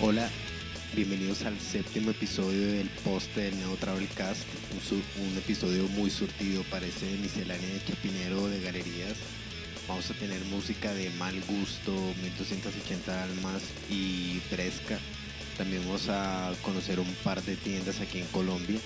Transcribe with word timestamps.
Hola, 0.00 0.30
bienvenidos 0.94 1.42
al 1.42 1.58
séptimo 1.58 2.12
episodio 2.12 2.68
del 2.68 2.88
poste 3.02 3.40
del 3.40 3.58
Neo 3.58 3.74
Travelcast, 3.74 4.46
un, 4.92 5.36
episodio 5.36 5.88
muy 5.88 6.08
surtido, 6.08 6.62
parece 6.70 7.04
miscelánea 7.20 7.68
de 7.68 7.84
Chapinero 7.84 8.46
de 8.46 8.60
galerías. 8.60 9.16
Vamos 9.88 10.08
a 10.08 10.14
tener 10.14 10.40
música 10.44 10.94
de 10.94 11.10
mal 11.18 11.34
gusto, 11.48 11.90
1280 12.22 13.24
almas 13.24 13.64
y 13.90 14.40
fresca. 14.48 15.00
También 15.56 15.82
vamos 15.84 16.08
a 16.08 16.52
conocer 16.62 17.00
un 17.00 17.12
par 17.24 17.42
de 17.42 17.56
tiendas 17.56 18.00
aquí 18.00 18.20
en 18.20 18.26
Colombia. 18.26 18.78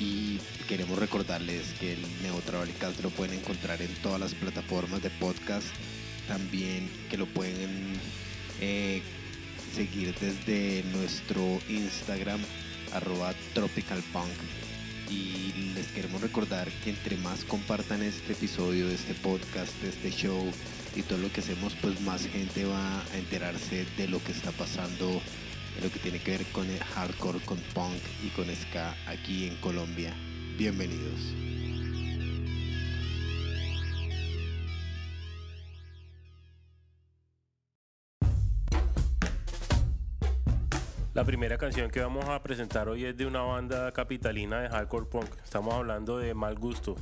Y 0.00 0.40
queremos 0.66 0.98
recordarles 0.98 1.74
que 1.78 1.92
el 1.92 2.00
Neo 2.24 2.40
Travelcast 2.44 3.00
lo 3.04 3.10
pueden 3.10 3.38
encontrar 3.38 3.80
en 3.82 3.94
todas 4.02 4.18
las 4.18 4.34
plataformas 4.34 5.00
de 5.00 5.10
podcast. 5.10 5.68
También 6.26 6.90
que 7.08 7.18
lo 7.18 7.26
pueden 7.26 7.92
eh, 8.60 9.02
seguir 9.74 10.14
desde 10.20 10.84
nuestro 10.92 11.42
Instagram 11.68 12.40
arroba 12.92 13.34
tropicalpunk 13.54 14.28
y 15.10 15.72
les 15.74 15.88
queremos 15.88 16.20
recordar 16.20 16.68
que 16.84 16.90
entre 16.90 17.16
más 17.16 17.44
compartan 17.44 18.02
este 18.02 18.32
episodio, 18.32 18.88
este 18.88 19.14
podcast, 19.14 19.72
este 19.82 20.10
show 20.10 20.50
y 20.94 21.02
todo 21.02 21.18
lo 21.18 21.32
que 21.32 21.40
hacemos, 21.40 21.74
pues 21.80 22.00
más 22.02 22.26
gente 22.26 22.64
va 22.64 23.00
a 23.00 23.18
enterarse 23.18 23.86
de 23.96 24.08
lo 24.08 24.22
que 24.22 24.32
está 24.32 24.52
pasando, 24.52 25.06
de 25.08 25.82
lo 25.82 25.90
que 25.92 25.98
tiene 25.98 26.20
que 26.20 26.32
ver 26.32 26.46
con 26.46 26.68
el 26.68 26.78
hardcore, 26.78 27.40
con 27.40 27.58
punk 27.74 28.00
y 28.24 28.28
con 28.28 28.46
ska 28.54 28.96
aquí 29.06 29.46
en 29.46 29.56
Colombia. 29.56 30.14
Bienvenidos. 30.56 31.59
La 41.12 41.24
primera 41.24 41.58
canción 41.58 41.90
que 41.90 42.00
vamos 42.00 42.28
a 42.28 42.40
presentar 42.40 42.88
hoy 42.88 43.04
es 43.04 43.16
de 43.16 43.26
una 43.26 43.40
banda 43.40 43.90
capitalina 43.90 44.60
de 44.60 44.68
hardcore 44.68 45.06
punk. 45.06 45.28
Estamos 45.42 45.74
hablando 45.74 46.18
de 46.18 46.34
Mal 46.34 46.54
Gusto. 46.54 46.94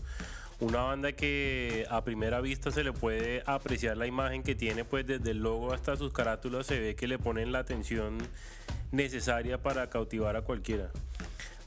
Una 0.60 0.80
banda 0.80 1.12
que 1.12 1.86
a 1.90 2.02
primera 2.04 2.40
vista 2.40 2.70
se 2.70 2.84
le 2.84 2.94
puede 2.94 3.42
apreciar 3.44 3.98
la 3.98 4.06
imagen 4.06 4.42
que 4.42 4.54
tiene, 4.54 4.86
pues 4.86 5.06
desde 5.06 5.32
el 5.32 5.42
logo 5.42 5.74
hasta 5.74 5.94
sus 5.98 6.10
carátulas 6.10 6.66
se 6.66 6.80
ve 6.80 6.96
que 6.96 7.06
le 7.06 7.18
ponen 7.18 7.52
la 7.52 7.58
atención 7.58 8.16
necesaria 8.92 9.58
para 9.58 9.90
cautivar 9.90 10.36
a 10.36 10.40
cualquiera. 10.40 10.88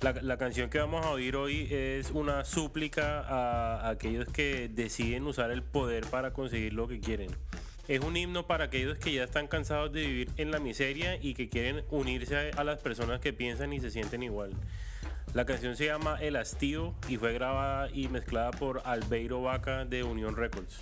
La, 0.01 0.37
canción 0.37 0.71
que 0.71 0.79
vamos 0.79 1.05
a 1.05 1.11
oír 1.11 1.35
hoy 1.35 1.67
es 1.69 2.09
una 2.09 2.43
súplica 2.43 3.19
a 3.19 3.87
aquellos 3.87 4.25
que 4.25 4.67
deciden 4.67 5.27
usar 5.27 5.51
el 5.51 5.61
poder 5.61 6.07
para 6.07 6.33
conseguir 6.33 6.73
lo 6.73 6.87
que 6.87 6.99
quieren. 6.99 7.29
Es 7.87 7.99
un 8.01 8.15
himno 8.15 8.45
para 8.45 8.65
aquellos 8.65 8.97
que 8.97 9.13
ya 9.13 9.23
están 9.23 9.47
cansados 9.47 9.91
de 9.91 10.01
vivir 10.01 10.29
en 10.37 10.51
la 10.51 10.59
miseria 10.59 11.17
y 11.21 11.33
que 11.33 11.49
quieren 11.49 11.83
unirse 11.89 12.51
a, 12.51 12.63
las 12.63 12.79
personas 12.79 13.19
que 13.19 13.33
piensan 13.33 13.73
y 13.73 13.79
se 13.79 13.89
sienten 13.89 14.23
igual. 14.23 14.51
La 15.33 15.45
canción 15.45 15.75
se 15.75 15.85
llama 15.87 16.17
El 16.21 16.35
Hastío 16.35 16.93
y 17.07 17.17
fue 17.17 17.33
grabada 17.33 17.89
y 17.91 18.07
mezclada 18.07 18.51
por 18.51 18.81
Albeiro 18.85 19.41
Vaca 19.41 19.85
de 19.85 20.03
Unión 20.03 20.35
Records. 20.35 20.81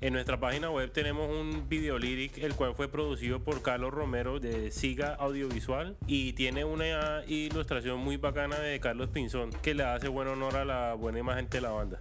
En 0.00 0.14
nuestra 0.14 0.40
página 0.40 0.70
web 0.70 0.90
tenemos 0.92 1.30
un 1.30 1.68
video 1.68 1.98
lyric, 1.98 2.38
el 2.38 2.54
cual 2.54 2.74
fue 2.74 2.88
producido 2.88 3.40
por 3.40 3.60
Carlos 3.60 3.92
Romero 3.92 4.40
de 4.40 4.70
Siga 4.70 5.14
Audiovisual 5.14 5.96
y 6.06 6.32
tiene 6.32 6.64
una 6.64 7.22
ilustración 7.26 8.00
muy 8.00 8.16
bacana 8.16 8.58
de 8.58 8.80
Carlos 8.80 9.10
Pinzón 9.10 9.50
que 9.62 9.74
le 9.74 9.82
hace 9.82 10.08
buen 10.08 10.28
honor 10.28 10.56
a 10.56 10.64
la 10.64 10.94
buena 10.94 11.18
imagen 11.18 11.50
de 11.50 11.60
la 11.60 11.70
banda. 11.70 11.98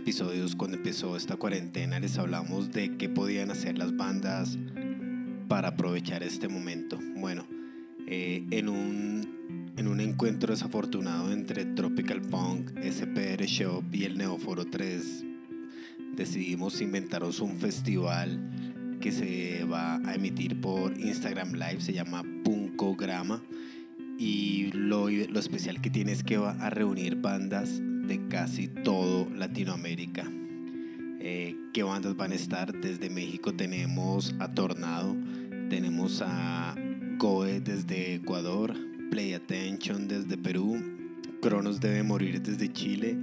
Episodios 0.00 0.56
cuando 0.56 0.78
empezó 0.78 1.14
esta 1.14 1.36
cuarentena 1.36 2.00
les 2.00 2.16
hablamos 2.16 2.72
de 2.72 2.96
qué 2.96 3.10
podían 3.10 3.50
hacer 3.50 3.76
las 3.76 3.94
bandas 3.94 4.56
para 5.46 5.68
aprovechar 5.68 6.22
este 6.22 6.48
momento. 6.48 6.98
Bueno, 7.16 7.46
eh, 8.06 8.42
en, 8.50 8.70
un, 8.70 9.72
en 9.76 9.88
un 9.88 10.00
encuentro 10.00 10.54
desafortunado 10.54 11.30
entre 11.30 11.66
Tropical 11.66 12.22
Punk, 12.22 12.70
SPR 12.80 13.44
Shop 13.44 13.84
y 13.92 14.04
el 14.04 14.16
Neoforo 14.16 14.64
3, 14.64 15.26
decidimos 16.16 16.80
inventaros 16.80 17.40
un 17.40 17.58
festival 17.58 18.40
que 19.02 19.12
se 19.12 19.64
va 19.64 19.96
a 19.96 20.14
emitir 20.14 20.62
por 20.62 20.98
Instagram 20.98 21.52
Live, 21.52 21.82
se 21.82 21.92
llama 21.92 22.24
Punkograma. 22.42 23.42
Y 24.18 24.72
lo, 24.72 25.10
lo 25.10 25.40
especial 25.40 25.82
que 25.82 25.90
tiene 25.90 26.12
es 26.12 26.24
que 26.24 26.38
va 26.38 26.52
a 26.52 26.70
reunir 26.70 27.16
bandas 27.16 27.82
de 28.10 28.26
casi 28.26 28.66
todo 28.66 29.30
Latinoamérica. 29.30 30.28
Eh, 31.20 31.54
¿Qué 31.72 31.84
bandas 31.84 32.16
van 32.16 32.32
a 32.32 32.34
estar? 32.34 32.72
Desde 32.72 33.08
México 33.08 33.54
tenemos 33.54 34.34
a 34.40 34.52
Tornado, 34.52 35.16
Tenemos 35.68 36.20
a 36.20 36.74
Goe 37.18 37.60
desde 37.60 38.16
Ecuador, 38.16 38.74
Play 39.12 39.34
Attention 39.34 40.08
desde 40.08 40.36
Perú, 40.36 40.82
Cronos 41.40 41.78
debe 41.78 42.02
morir 42.02 42.42
desde 42.42 42.72
Chile, 42.72 43.16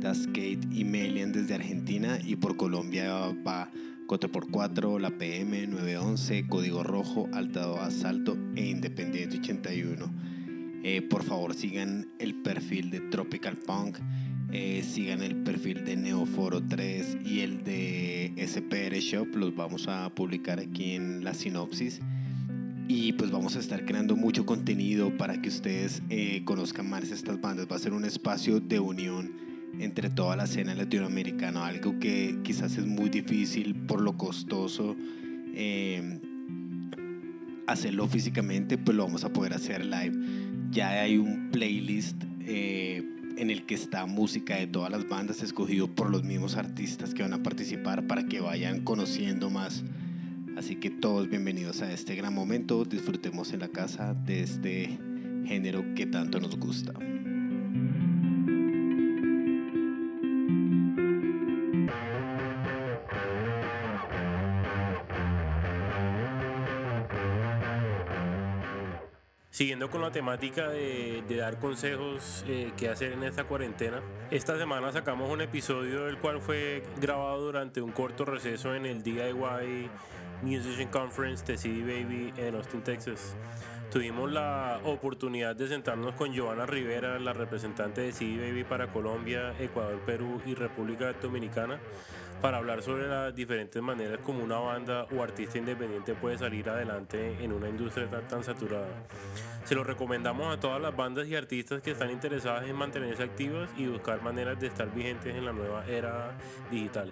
Daskate 0.00 0.66
y 0.72 0.82
Melian 0.82 1.30
desde 1.30 1.54
Argentina 1.54 2.18
y 2.24 2.34
por 2.34 2.56
Colombia 2.56 3.12
va 3.46 3.70
4x4, 4.08 4.98
la 4.98 5.10
PM 5.12 5.68
911, 5.68 6.48
Código 6.48 6.82
Rojo, 6.82 7.28
Altado 7.32 7.80
Asalto 7.80 8.36
e 8.56 8.66
Independiente 8.66 9.38
81. 9.38 10.34
Eh, 10.86 11.00
por 11.00 11.22
favor 11.22 11.54
sigan 11.54 12.08
el 12.18 12.34
perfil 12.34 12.90
de 12.90 13.00
Tropical 13.00 13.56
Punk, 13.56 13.96
eh, 14.56 14.84
sigan 14.84 15.20
el 15.20 15.34
perfil 15.34 15.84
de 15.84 15.96
Neoforo 15.96 16.62
3 16.62 17.18
y 17.24 17.40
el 17.40 17.64
de 17.64 18.32
SPR 18.38 18.96
Shop, 19.00 19.26
los 19.34 19.56
vamos 19.56 19.88
a 19.88 20.08
publicar 20.14 20.60
aquí 20.60 20.92
en 20.92 21.24
la 21.24 21.34
sinopsis. 21.34 22.00
Y 22.86 23.14
pues 23.14 23.32
vamos 23.32 23.56
a 23.56 23.58
estar 23.58 23.84
creando 23.84 24.14
mucho 24.14 24.46
contenido 24.46 25.16
para 25.16 25.42
que 25.42 25.48
ustedes 25.48 26.02
eh, 26.08 26.42
conozcan 26.44 26.88
más 26.88 27.10
estas 27.10 27.40
bandas. 27.40 27.66
Va 27.68 27.74
a 27.74 27.80
ser 27.80 27.94
un 27.94 28.04
espacio 28.04 28.60
de 28.60 28.78
unión 28.78 29.32
entre 29.80 30.08
toda 30.08 30.36
la 30.36 30.44
escena 30.44 30.72
latinoamericana, 30.76 31.66
algo 31.66 31.98
que 31.98 32.38
quizás 32.44 32.76
es 32.76 32.86
muy 32.86 33.08
difícil 33.08 33.74
por 33.74 34.00
lo 34.00 34.16
costoso 34.16 34.94
eh, 35.52 36.20
hacerlo 37.66 38.06
físicamente, 38.06 38.78
pues 38.78 38.96
lo 38.96 39.02
vamos 39.04 39.24
a 39.24 39.32
poder 39.32 39.52
hacer 39.52 39.84
live. 39.84 40.16
Ya 40.70 40.90
hay 40.90 41.16
un 41.16 41.50
playlist 41.50 42.22
en 43.36 43.50
el 43.50 43.66
que 43.66 43.74
está 43.74 44.06
música 44.06 44.56
de 44.56 44.66
todas 44.66 44.90
las 44.90 45.08
bandas 45.08 45.42
escogido 45.42 45.88
por 45.88 46.10
los 46.10 46.22
mismos 46.22 46.56
artistas 46.56 47.14
que 47.14 47.22
van 47.22 47.32
a 47.32 47.42
participar 47.42 48.06
para 48.06 48.26
que 48.26 48.40
vayan 48.40 48.82
conociendo 48.82 49.50
más. 49.50 49.82
Así 50.56 50.76
que 50.76 50.90
todos 50.90 51.28
bienvenidos 51.28 51.82
a 51.82 51.92
este 51.92 52.14
gran 52.14 52.32
momento, 52.32 52.84
disfrutemos 52.84 53.52
en 53.52 53.60
la 53.60 53.68
casa 53.68 54.14
de 54.14 54.42
este 54.42 54.98
género 55.46 55.84
que 55.94 56.06
tanto 56.06 56.38
nos 56.40 56.56
gusta. 56.56 56.92
Siguiendo 69.54 69.88
con 69.88 70.02
la 70.02 70.10
temática 70.10 70.68
de, 70.68 71.22
dar 71.28 71.60
consejos 71.60 72.44
eh, 72.48 72.72
que 72.76 72.88
hacer 72.88 73.12
en 73.12 73.22
esta 73.22 73.44
cuarentena, 73.44 74.00
esta 74.32 74.58
semana 74.58 74.90
sacamos 74.90 75.30
un 75.30 75.42
episodio 75.42 76.06
del 76.06 76.18
cual 76.18 76.40
fue 76.40 76.82
grabado 77.00 77.40
durante 77.40 77.80
un 77.80 77.92
corto 77.92 78.24
receso 78.24 78.74
en 78.74 78.84
el 78.84 79.04
DIY 79.04 79.88
Musician 80.42 80.88
Conference 80.88 81.44
de 81.44 81.56
CD 81.56 81.82
Baby 81.82 82.34
en 82.36 82.56
Austin, 82.56 82.82
Texas. 82.82 83.36
Tuvimos 83.92 84.32
la 84.32 84.80
oportunidad 84.82 85.54
de 85.54 85.68
sentarnos 85.68 86.16
con 86.16 86.32
Giovanna 86.32 86.66
Rivera, 86.66 87.20
la 87.20 87.32
representante 87.32 88.00
de 88.00 88.10
CD 88.12 88.48
Baby 88.48 88.64
para 88.64 88.88
Colombia, 88.88 89.54
Ecuador, 89.60 90.00
Perú 90.04 90.42
y 90.44 90.56
República 90.56 91.12
Dominicana, 91.12 91.78
para 92.40 92.58
hablar 92.58 92.82
sobre 92.82 93.08
las 93.08 93.34
diferentes 93.34 93.80
maneras 93.82 94.18
como 94.22 94.44
una 94.44 94.58
banda 94.58 95.06
o 95.16 95.22
artista 95.22 95.58
independiente 95.58 96.14
puede 96.14 96.38
salir 96.38 96.68
adelante 96.68 97.42
en 97.42 97.52
una 97.52 97.68
industria 97.68 98.08
tan, 98.28 98.44
saturada. 98.44 98.88
Se 99.64 99.74
lo 99.74 99.84
recomendamos 99.84 100.54
a 100.54 100.60
todas 100.60 100.80
las 100.80 100.94
bandas 100.94 101.26
y 101.26 101.36
artistas 101.36 101.80
que 101.80 101.92
están 101.92 102.10
interesadas 102.10 102.68
en 102.68 102.76
mantenerse 102.76 103.22
activas 103.22 103.70
y 103.76 103.86
buscar 103.86 104.22
maneras 104.22 104.60
de 104.60 104.66
estar 104.66 104.92
vigentes 104.94 105.34
en 105.34 105.44
la 105.44 105.52
nueva 105.52 105.86
era 105.86 106.36
digital. 106.70 107.10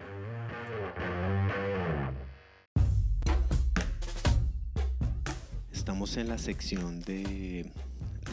Estamos 5.73 6.17
en 6.17 6.29
la 6.29 6.39
sección 6.39 7.01
de 7.01 7.71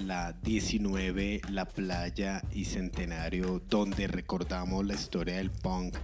la 0.06 0.34
19, 0.44 1.42
la 1.50 1.66
playa 1.66 2.42
y 2.54 2.66
centenario, 2.66 3.62
donde 3.70 4.08
recordamos 4.08 4.86
la 4.86 4.94
historia 4.94 5.38
del 5.38 5.52
punk, 5.52 5.96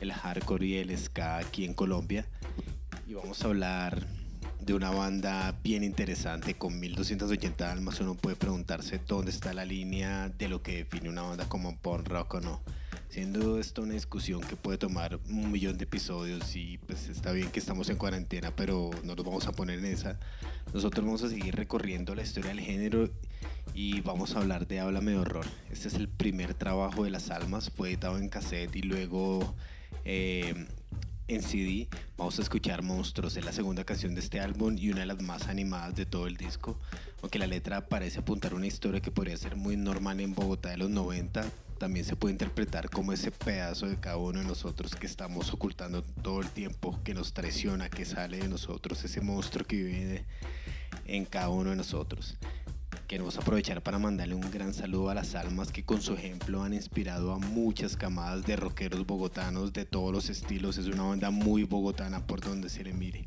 el 0.00 0.12
hardcore 0.12 0.66
y 0.66 0.76
el 0.76 0.96
ska 0.96 1.38
aquí 1.38 1.64
en 1.64 1.74
Colombia. 1.74 2.26
Y 3.06 3.14
vamos 3.14 3.42
a 3.42 3.46
hablar 3.46 4.06
de 4.60 4.74
una 4.74 4.90
banda 4.90 5.58
bien 5.62 5.82
interesante 5.82 6.54
con 6.54 6.78
1280 6.78 7.72
almas. 7.72 8.00
Uno 8.00 8.14
puede 8.14 8.36
preguntarse 8.36 9.00
dónde 9.06 9.30
está 9.30 9.54
la 9.54 9.64
línea 9.64 10.28
de 10.28 10.48
lo 10.48 10.62
que 10.62 10.84
define 10.84 11.08
una 11.08 11.22
banda 11.22 11.48
como 11.48 11.76
punk 11.78 12.06
rock 12.08 12.34
o 12.34 12.40
no. 12.40 12.60
Siendo 13.08 13.58
esto 13.58 13.80
una 13.80 13.94
discusión 13.94 14.42
que 14.42 14.56
puede 14.56 14.76
tomar 14.76 15.18
un 15.30 15.50
millón 15.50 15.78
de 15.78 15.84
episodios 15.84 16.54
y 16.54 16.76
pues 16.78 17.08
está 17.08 17.32
bien 17.32 17.50
que 17.50 17.58
estamos 17.58 17.88
en 17.88 17.96
cuarentena, 17.96 18.54
pero 18.54 18.90
no 19.04 19.14
nos 19.14 19.24
vamos 19.24 19.46
a 19.46 19.52
poner 19.52 19.78
en 19.78 19.86
esa. 19.86 20.18
Nosotros 20.74 21.04
vamos 21.04 21.22
a 21.22 21.30
seguir 21.30 21.56
recorriendo 21.56 22.14
la 22.14 22.22
historia 22.22 22.50
del 22.50 22.60
género 22.60 23.08
y 23.72 24.02
vamos 24.02 24.36
a 24.36 24.40
hablar 24.40 24.66
de 24.66 24.80
Háblame 24.80 25.12
de 25.12 25.18
Horror. 25.18 25.46
Este 25.70 25.88
es 25.88 25.94
el 25.94 26.08
primer 26.08 26.52
trabajo 26.52 27.04
de 27.04 27.10
Las 27.10 27.30
Almas, 27.30 27.70
fue 27.70 27.88
editado 27.88 28.18
en 28.18 28.28
cassette 28.28 28.76
y 28.76 28.82
luego 28.82 29.54
eh, 30.10 30.66
en 31.28 31.42
CD. 31.42 31.86
Vamos 32.16 32.38
a 32.38 32.42
escuchar 32.42 32.82
Monstruos, 32.82 33.36
es 33.36 33.44
la 33.44 33.52
segunda 33.52 33.84
canción 33.84 34.14
de 34.14 34.20
este 34.22 34.40
álbum 34.40 34.74
y 34.78 34.90
una 34.90 35.00
de 35.00 35.06
las 35.06 35.20
más 35.20 35.48
animadas 35.48 35.94
de 35.94 36.06
todo 36.06 36.26
el 36.26 36.38
disco. 36.38 36.80
Aunque 37.20 37.38
la 37.38 37.46
letra 37.46 37.86
parece 37.88 38.20
apuntar 38.20 38.54
una 38.54 38.66
historia 38.66 39.00
que 39.00 39.10
podría 39.10 39.36
ser 39.36 39.56
muy 39.56 39.76
normal 39.76 40.20
en 40.20 40.34
Bogotá 40.34 40.70
de 40.70 40.78
los 40.78 40.88
90, 40.88 41.44
también 41.76 42.06
se 42.06 42.16
puede 42.16 42.32
interpretar 42.32 42.88
como 42.88 43.12
ese 43.12 43.30
pedazo 43.30 43.86
de 43.86 43.96
cada 43.96 44.16
uno 44.16 44.40
de 44.40 44.46
nosotros 44.46 44.96
que 44.96 45.06
estamos 45.06 45.52
ocultando 45.52 46.02
todo 46.02 46.40
el 46.40 46.48
tiempo, 46.48 46.98
que 47.04 47.12
nos 47.12 47.34
traiciona, 47.34 47.90
que 47.90 48.06
sale 48.06 48.38
de 48.38 48.48
nosotros, 48.48 49.04
ese 49.04 49.20
monstruo 49.20 49.66
que 49.66 49.76
vive 49.76 50.24
en 51.04 51.26
cada 51.26 51.50
uno 51.50 51.68
de 51.70 51.76
nosotros. 51.76 52.38
Queremos 53.06 53.38
aprovechar 53.38 53.82
para 53.82 53.98
mandarle 53.98 54.34
un 54.34 54.50
gran 54.50 54.74
saludo 54.74 55.08
a 55.08 55.14
las 55.14 55.34
almas 55.34 55.72
que 55.72 55.82
con 55.82 56.02
su 56.02 56.12
ejemplo 56.12 56.62
han 56.62 56.74
inspirado 56.74 57.32
a 57.32 57.38
muchas 57.38 57.96
camadas 57.96 58.44
de 58.44 58.54
rockeros 58.56 59.06
bogotanos 59.06 59.72
de 59.72 59.86
todos 59.86 60.12
los 60.12 60.28
estilos. 60.28 60.76
Es 60.76 60.88
una 60.88 61.04
banda 61.04 61.30
muy 61.30 61.64
bogotana 61.64 62.26
por 62.26 62.40
donde 62.40 62.68
se 62.68 62.84
le 62.84 62.92
mire. 62.92 63.26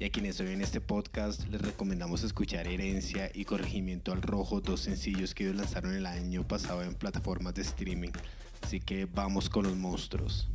Y 0.00 0.04
a 0.04 0.10
quienes 0.10 0.40
en 0.40 0.60
este 0.62 0.80
podcast 0.80 1.46
les 1.46 1.60
recomendamos 1.60 2.24
escuchar 2.24 2.66
Herencia 2.66 3.30
y 3.32 3.44
Corregimiento 3.44 4.12
al 4.12 4.22
Rojo, 4.22 4.60
dos 4.60 4.80
sencillos 4.80 5.34
que 5.34 5.44
ellos 5.44 5.56
lanzaron 5.56 5.94
el 5.94 6.06
año 6.06 6.46
pasado 6.46 6.82
en 6.82 6.94
plataformas 6.94 7.54
de 7.54 7.62
streaming. 7.62 8.12
Así 8.62 8.80
que 8.80 9.06
vamos 9.06 9.48
con 9.48 9.64
los 9.64 9.76
monstruos. 9.76 10.48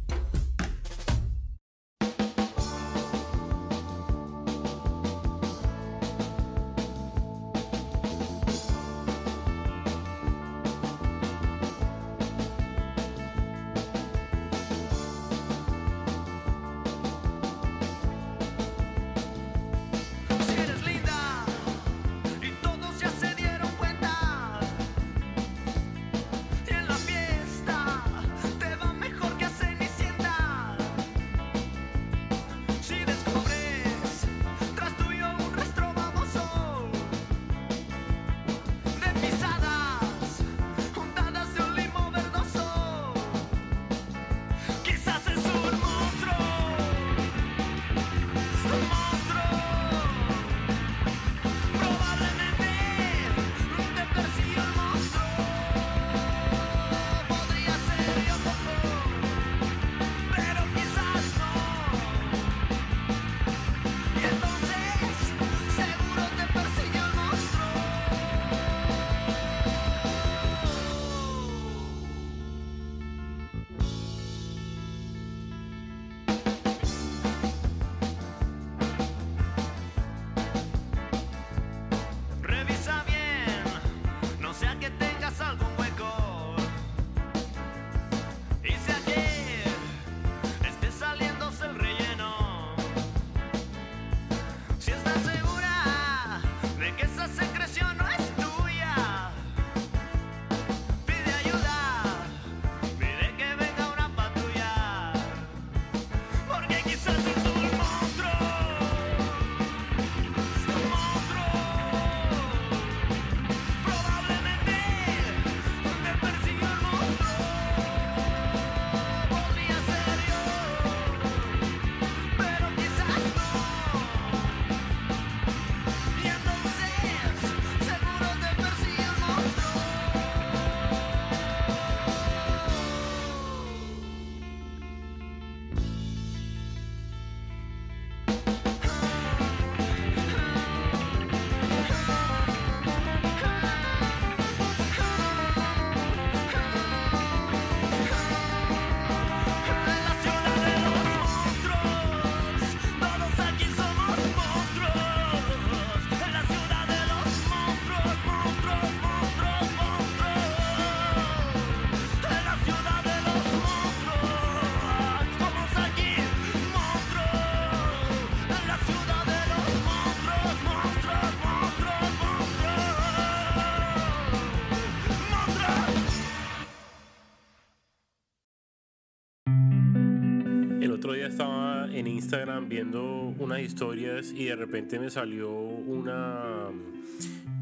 Día 181.26 181.32
estaba 181.32 181.88
en 181.92 182.08
Instagram 182.08 182.70
viendo 182.70 183.34
unas 183.40 183.60
historias 183.60 184.32
y 184.32 184.46
de 184.46 184.56
repente 184.56 185.00
me 185.00 185.10
salió 185.10 185.52
una, 185.52 186.70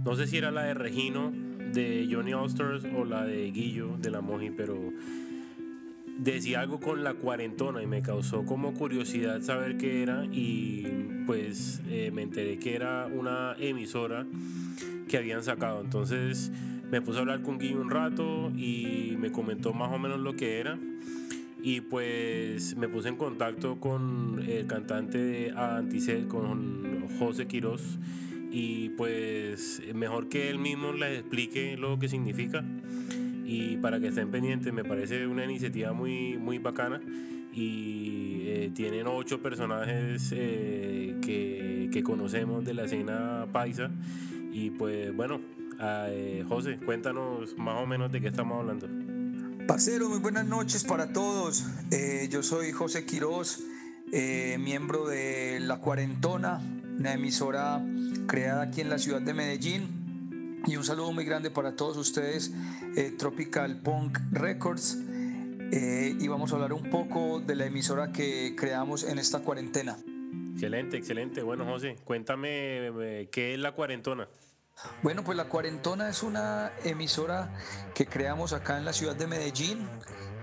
no 0.03 0.15
sé 0.15 0.27
si 0.27 0.38
era 0.38 0.51
la 0.51 0.63
de 0.63 0.74
Regino 0.74 1.32
de 1.72 2.08
Johnny 2.12 2.34
Osters 2.34 2.84
o 2.98 3.05
la 3.05 3.25
de 3.25 3.50
Guillo 3.51 3.96
de 3.98 4.12
la 4.12 4.22
Moji, 4.22 4.51
pero 4.51 4.77
decía 6.17 6.60
algo 6.60 6.79
con 6.79 7.03
la 7.03 7.13
cuarentona 7.13 7.82
y 7.82 7.88
me 7.88 8.01
causó 8.01 8.46
como 8.46 8.74
curiosidad 8.74 9.41
saber 9.41 9.77
qué 9.77 10.03
era 10.03 10.25
y 10.32 11.24
pues 11.25 11.82
eh, 11.89 12.12
me 12.13 12.24
enteré 12.24 12.60
que 12.60 12.75
era 12.75 13.08
una 13.08 13.55
emisora 13.60 14.25
que 15.08 15.17
habían 15.17 15.43
sacado. 15.43 15.82
Entonces 15.82 16.51
me 16.91 17.01
puse 17.01 17.20
a 17.20 17.22
hablar 17.22 17.41
con 17.41 17.60
Guillo 17.60 17.79
un 17.79 17.89
rato 17.89 18.51
y 18.58 19.15
me 19.20 19.32
comentó 19.32 19.74
más 19.74 19.91
o 19.91 20.00
menos 20.00 20.20
lo 20.20 20.36
que 20.36 20.60
era. 20.60 20.77
Y 21.65 21.79
pues 21.79 22.75
me 22.75 22.89
puse 22.89 23.08
en 23.08 23.15
contacto 23.15 23.79
con 23.79 24.43
el 24.46 24.67
cantante 24.67 25.17
de 25.17 25.51
Anticel, 25.51 26.27
con 26.27 27.08
José 27.17 27.48
Quiroz. 27.48 28.00
Y 28.51 28.89
pues 28.89 29.82
mejor 29.96 30.27
que 30.27 30.50
él 30.50 30.60
mismo 30.60 30.91
les 30.91 31.22
explique 31.22 31.77
lo 31.77 31.98
que 31.98 32.10
significa. 32.10 32.65
Y 33.46 33.77
para 33.77 34.01
que 34.01 34.08
estén 34.10 34.29
pendientes, 34.29 34.74
me 34.74 34.84
parece 34.84 35.25
una 35.25 35.46
iniciativa 35.46 35.93
muy, 35.93 36.38
muy 36.38 36.58
bacana. 36.58 37.00
Y 37.53 38.41
eh, 38.43 38.72
tienen 38.75 39.08
ocho 39.08 39.41
personajes 39.41 40.34
eh, 40.36 41.15
que, 41.22 41.89
que, 41.93 42.03
conocemos 42.03 42.65
de 42.65 42.74
la 42.74 42.84
escena 42.84 43.48
paisa. 43.53 43.89
Y 44.51 44.72
pues 44.72 45.15
bueno, 45.15 45.39
eh, 45.79 46.43
José, 46.46 46.77
cuéntanos 46.84 47.58
más 47.58 47.82
o 47.82 47.86
menos 47.86 48.12
de 48.12 48.20
qué 48.20 48.27
estamos 48.27 48.60
hablando. 48.60 49.12
Parcero, 49.67 50.10
muy 50.10 50.20
buenas 50.20 50.46
noches 50.46 50.84
para 50.84 51.13
todos. 51.13 51.65
Eh, 51.89 52.27
yo 52.29 52.43
soy 52.43 52.74
José 52.74 53.05
Quiroz, 53.05 53.62
eh, 54.12 54.58
miembro 54.60 55.08
de 55.08 55.60
La 55.62 55.77
Cuarentona, 55.77 56.60
una 57.00 57.13
emisora 57.13 57.82
creada 58.27 58.63
aquí 58.63 58.82
en 58.82 58.89
la 58.89 58.98
ciudad 58.98 59.22
de 59.22 59.34
Medellín. 59.34 60.62
Y 60.67 60.75
un 60.75 60.84
saludo 60.84 61.13
muy 61.13 61.24
grande 61.24 61.50
para 61.50 61.77
todos 61.77 61.96
ustedes, 61.96 62.51
eh, 62.98 63.13
Tropical 63.17 63.79
Punk 63.82 64.20
Records. 64.32 64.98
y 65.72 66.27
vamos 66.27 66.51
a 66.51 66.55
hablar 66.55 66.74
un 66.74 66.91
poco 66.91 67.39
de 67.39 67.55
la 67.55 67.65
emisora 67.65 68.12
que 68.12 68.53
creamos 68.55 69.03
en 69.03 69.17
esta 69.17 69.39
cuarentena. 69.39 69.98
Excelente, 70.53 70.98
excelente. 70.98 71.41
Bueno, 71.41 71.65
José, 71.65 71.98
cuéntame 72.03 73.27
qué 73.32 73.53
es 73.53 73.60
La 73.60 73.72
Cuarentona. 73.72 74.27
Bueno, 75.01 75.24
pues 75.24 75.38
La 75.38 75.46
Cuarentona 75.46 76.10
es 76.10 76.24
una 76.24 76.72
emisora 76.84 77.53
que 77.94 78.06
creamos 78.06 78.53
acá 78.53 78.77
en 78.77 78.86
la 78.86 78.94
ciudad 78.94 79.15
de 79.15 79.27
Medellín. 79.27 79.88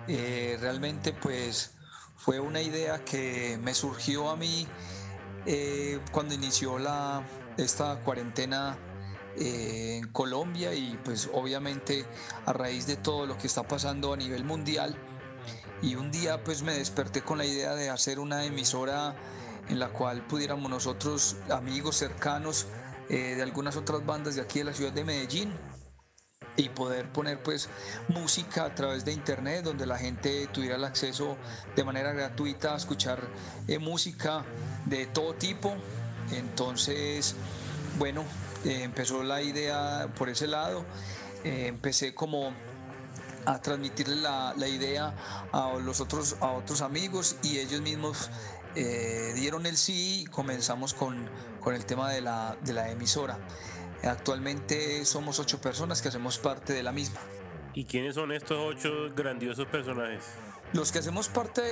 Eh, 0.09 0.59
realmente 0.61 1.13
pues 1.13 1.73
fue 2.17 2.41
una 2.41 2.61
idea 2.61 3.05
que 3.05 3.59
me 3.63 3.75
surgió 3.75 4.31
a 4.31 4.37
mí 4.37 4.67
eh, 5.47 6.01
cuando 6.13 6.35
inició 6.35 6.79
la, 6.79 7.23
esta 7.57 8.01
cuarentena 8.01 8.77
eh, 9.37 10.01
en 10.03 10.13
Colombia 10.13 10.75
y 10.75 10.99
pues 11.05 11.31
obviamente 11.33 12.05
a 12.47 12.53
raíz 12.53 12.87
de 12.87 12.97
todo 12.97 13.27
lo 13.27 13.37
que 13.39 13.47
está 13.47 13.63
pasando 13.63 14.13
a 14.13 14.17
nivel 14.17 14.45
mundial. 14.45 14.97
Y 15.83 15.95
un 15.95 16.11
día 16.11 16.45
pues 16.45 16.63
me 16.63 16.75
desperté 16.75 17.23
con 17.23 17.39
la 17.39 17.47
idea 17.47 17.75
de 17.75 17.91
hacer 17.91 18.21
una 18.21 18.45
emisora 18.45 19.17
en 19.69 19.79
la 19.79 19.89
cual 19.89 20.27
pudiéramos 20.27 20.71
nosotros, 20.71 21.37
amigos 21.51 21.97
cercanos, 21.97 22.67
eh, 23.11 23.35
de 23.35 23.43
algunas 23.43 23.77
otras 23.77 24.07
bandas 24.07 24.37
de 24.37 24.43
aquí 24.43 24.61
de 24.61 24.67
la 24.67 24.73
ciudad 24.73 24.93
de 24.93 25.05
Medellín 25.05 25.53
y 26.57 26.69
poder 26.69 27.11
poner 27.11 27.43
pues 27.43 27.69
música 28.09 28.65
a 28.65 28.75
través 28.75 29.05
de 29.05 29.13
internet 29.13 29.65
donde 29.65 29.85
la 29.85 29.99
gente 29.99 30.47
tuviera 30.53 30.77
el 30.77 30.85
acceso 30.85 31.37
de 31.75 31.83
manera 31.83 32.13
gratuita 32.13 32.75
a 32.75 32.77
escuchar 32.77 33.21
eh, 33.67 33.81
música 33.81 34.45
de 34.87 35.07
todo 35.07 35.35
tipo. 35.35 35.75
Entonces 36.33 37.35
bueno 37.99 38.25
eh, 38.65 38.85
empezó 38.85 39.25
la 39.25 39.43
idea 39.43 40.09
por 40.17 40.29
ese 40.29 40.47
lado. 40.47 40.85
Empecé 41.43 42.15
como 42.15 42.53
a 43.47 43.61
transmitirle 43.61 44.17
la, 44.17 44.55
la, 44.57 44.69
idea 44.69 45.15
a 45.53 45.73
los 45.83 46.01
otros 46.01 46.37
a 46.41 46.51
otros 46.53 46.83
amigos 46.83 47.37
y 47.43 47.59
ellos 47.59 47.81
mismos 47.81 48.31
eh, 48.75 49.33
dieron 49.35 49.67
el 49.67 49.77
sí 49.77 50.23
y 50.23 50.27
comenzamos 50.27 50.95
con, 50.95 51.29
con 51.61 51.75
el 51.75 51.85
tema 51.85 52.11
de 52.11 52.21
la, 52.21 52.57
de 52.63 52.73
la, 52.73 52.91
emisora. 52.91 53.39
Actualmente 54.03 55.05
somos 55.05 55.39
ocho 55.39 55.61
personas 55.61 56.01
que 56.03 56.09
hacemos 56.09 56.39
parte 56.39 56.73
de 56.73 56.83
la 56.83 56.93
misma. 56.93 57.21
¿Y 57.75 57.85
quiénes 57.85 58.15
son 58.15 58.33
estos 58.33 58.59
ocho 58.59 59.13
grandiosos 59.15 59.67
personajes? 59.67 60.25
Los 60.73 60.93
que 60.93 61.01
hacemos 61.01 61.29
parte 61.29 61.63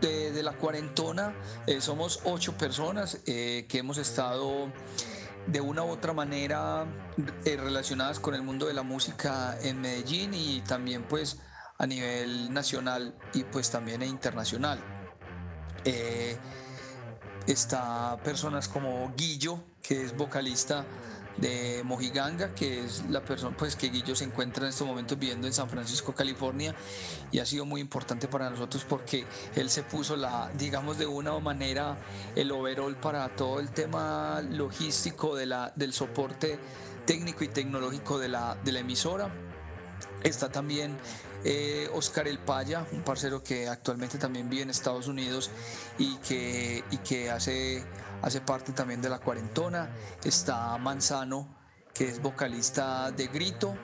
de, 0.00 0.32
de, 0.32 0.42
la 0.42 0.52
cuarentona 0.52 1.34
eh, 1.66 1.80
somos 1.80 2.20
ocho 2.24 2.56
personas 2.56 3.20
eh, 3.26 3.66
que 3.68 3.78
hemos 3.78 3.96
estado 3.96 4.70
de 5.46 5.60
una 5.62 5.82
u 5.82 5.88
otra 5.88 6.12
manera 6.12 6.86
relacionadas 7.44 8.20
con 8.20 8.34
el 8.34 8.42
mundo 8.42 8.66
de 8.66 8.74
la 8.74 8.82
música 8.82 9.58
en 9.62 9.80
Medellín 9.80 10.34
y 10.34 10.60
también 10.60 11.04
pues 11.04 11.40
a 11.78 11.86
nivel 11.86 12.52
nacional 12.52 13.14
y 13.32 13.44
pues 13.44 13.70
también 13.70 14.02
internacional. 14.02 14.97
Eh, 15.90 16.36
está 17.46 18.18
personas 18.22 18.68
como 18.68 19.10
Guillo, 19.16 19.58
que 19.82 20.02
es 20.02 20.14
vocalista 20.14 20.84
de 21.38 21.82
Mojiganga, 21.82 22.54
que 22.54 22.84
es 22.84 23.08
la 23.08 23.22
persona 23.22 23.56
pues 23.56 23.74
que 23.74 23.88
Guillo 23.88 24.14
se 24.14 24.24
encuentra 24.24 24.64
en 24.64 24.68
estos 24.68 24.86
momentos 24.86 25.18
viviendo 25.18 25.46
en 25.46 25.54
San 25.54 25.70
Francisco, 25.70 26.14
California, 26.14 26.74
y 27.32 27.38
ha 27.38 27.46
sido 27.46 27.64
muy 27.64 27.80
importante 27.80 28.28
para 28.28 28.50
nosotros 28.50 28.84
porque 28.86 29.24
él 29.54 29.70
se 29.70 29.82
puso 29.82 30.14
la, 30.16 30.50
digamos 30.58 30.98
de 30.98 31.06
una 31.06 31.38
manera, 31.38 31.96
el 32.36 32.52
overall 32.52 32.94
para 32.96 33.26
todo 33.34 33.58
el 33.58 33.70
tema 33.70 34.42
logístico 34.42 35.36
de 35.36 35.46
la, 35.46 35.72
del 35.74 35.94
soporte 35.94 36.58
técnico 37.06 37.44
y 37.44 37.48
tecnológico 37.48 38.18
de 38.18 38.28
la, 38.28 38.58
de 38.62 38.72
la 38.72 38.80
emisora. 38.80 39.47
Está 40.22 40.50
también 40.50 40.96
eh, 41.44 41.88
Oscar 41.94 42.26
El 42.26 42.38
Paya, 42.38 42.86
un 42.92 43.02
parcero 43.02 43.42
que 43.42 43.68
actualmente 43.68 44.18
también 44.18 44.50
vive 44.50 44.62
en 44.62 44.70
Estados 44.70 45.06
Unidos 45.06 45.50
y 45.96 46.16
que, 46.16 46.82
y 46.90 46.96
que 46.98 47.30
hace, 47.30 47.84
hace 48.22 48.40
parte 48.40 48.72
también 48.72 49.00
de 49.00 49.08
la 49.08 49.20
cuarentona. 49.20 49.90
Está 50.24 50.76
Manzano, 50.78 51.56
que 51.94 52.08
es 52.08 52.20
vocalista 52.20 53.10
de 53.12 53.28
Grito. 53.28 53.76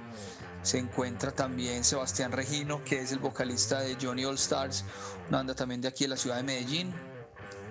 Se 0.63 0.79
encuentra 0.79 1.31
también 1.31 1.85
Sebastián 1.85 2.33
Regino, 2.33 2.83
que 2.85 3.01
es 3.01 3.13
el 3.13 3.19
vocalista 3.19 3.81
de 3.81 3.97
Johnny 4.01 4.25
All 4.25 4.37
Stars, 4.37 4.85
una 5.29 5.39
banda 5.39 5.55
también 5.55 5.81
de 5.81 5.89
aquí 5.89 6.05
de 6.05 6.09
la 6.09 6.17
ciudad 6.17 6.37
de 6.37 6.43
Medellín. 6.43 6.93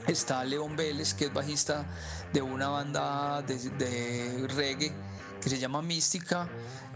Está 0.07 0.43
León 0.43 0.75
Vélez, 0.75 1.13
que 1.13 1.25
es 1.25 1.33
bajista 1.33 1.85
de 2.33 2.41
una 2.41 2.67
banda 2.67 3.41
de, 3.41 4.47
reggae 4.55 4.93
que 5.41 5.49
se 5.49 5.57
llama 5.57 5.81
Mística. 5.81 6.47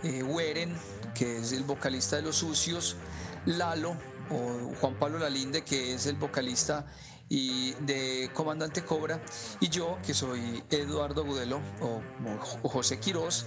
Eh, 0.04 0.22
Weren, 0.22 0.78
que 1.18 1.38
es 1.38 1.52
el 1.52 1.64
vocalista 1.64 2.18
de 2.18 2.22
Los 2.22 2.38
Sucios, 2.38 2.96
Lalo 3.46 3.96
o 4.30 4.74
Juan 4.80 4.96
Pablo 4.96 5.18
Lalinde, 5.18 5.64
que 5.64 5.94
es 5.94 6.06
el 6.06 6.16
vocalista 6.16 6.86
y 7.30 7.74
de 7.82 8.30
Comandante 8.34 8.84
Cobra, 8.84 9.20
y 9.60 9.70
yo, 9.70 9.98
que 10.06 10.14
soy 10.14 10.64
Eduardo 10.70 11.26
Gudelo 11.26 11.60
o, 11.82 12.70
José 12.70 13.00
Quiroz, 13.00 13.46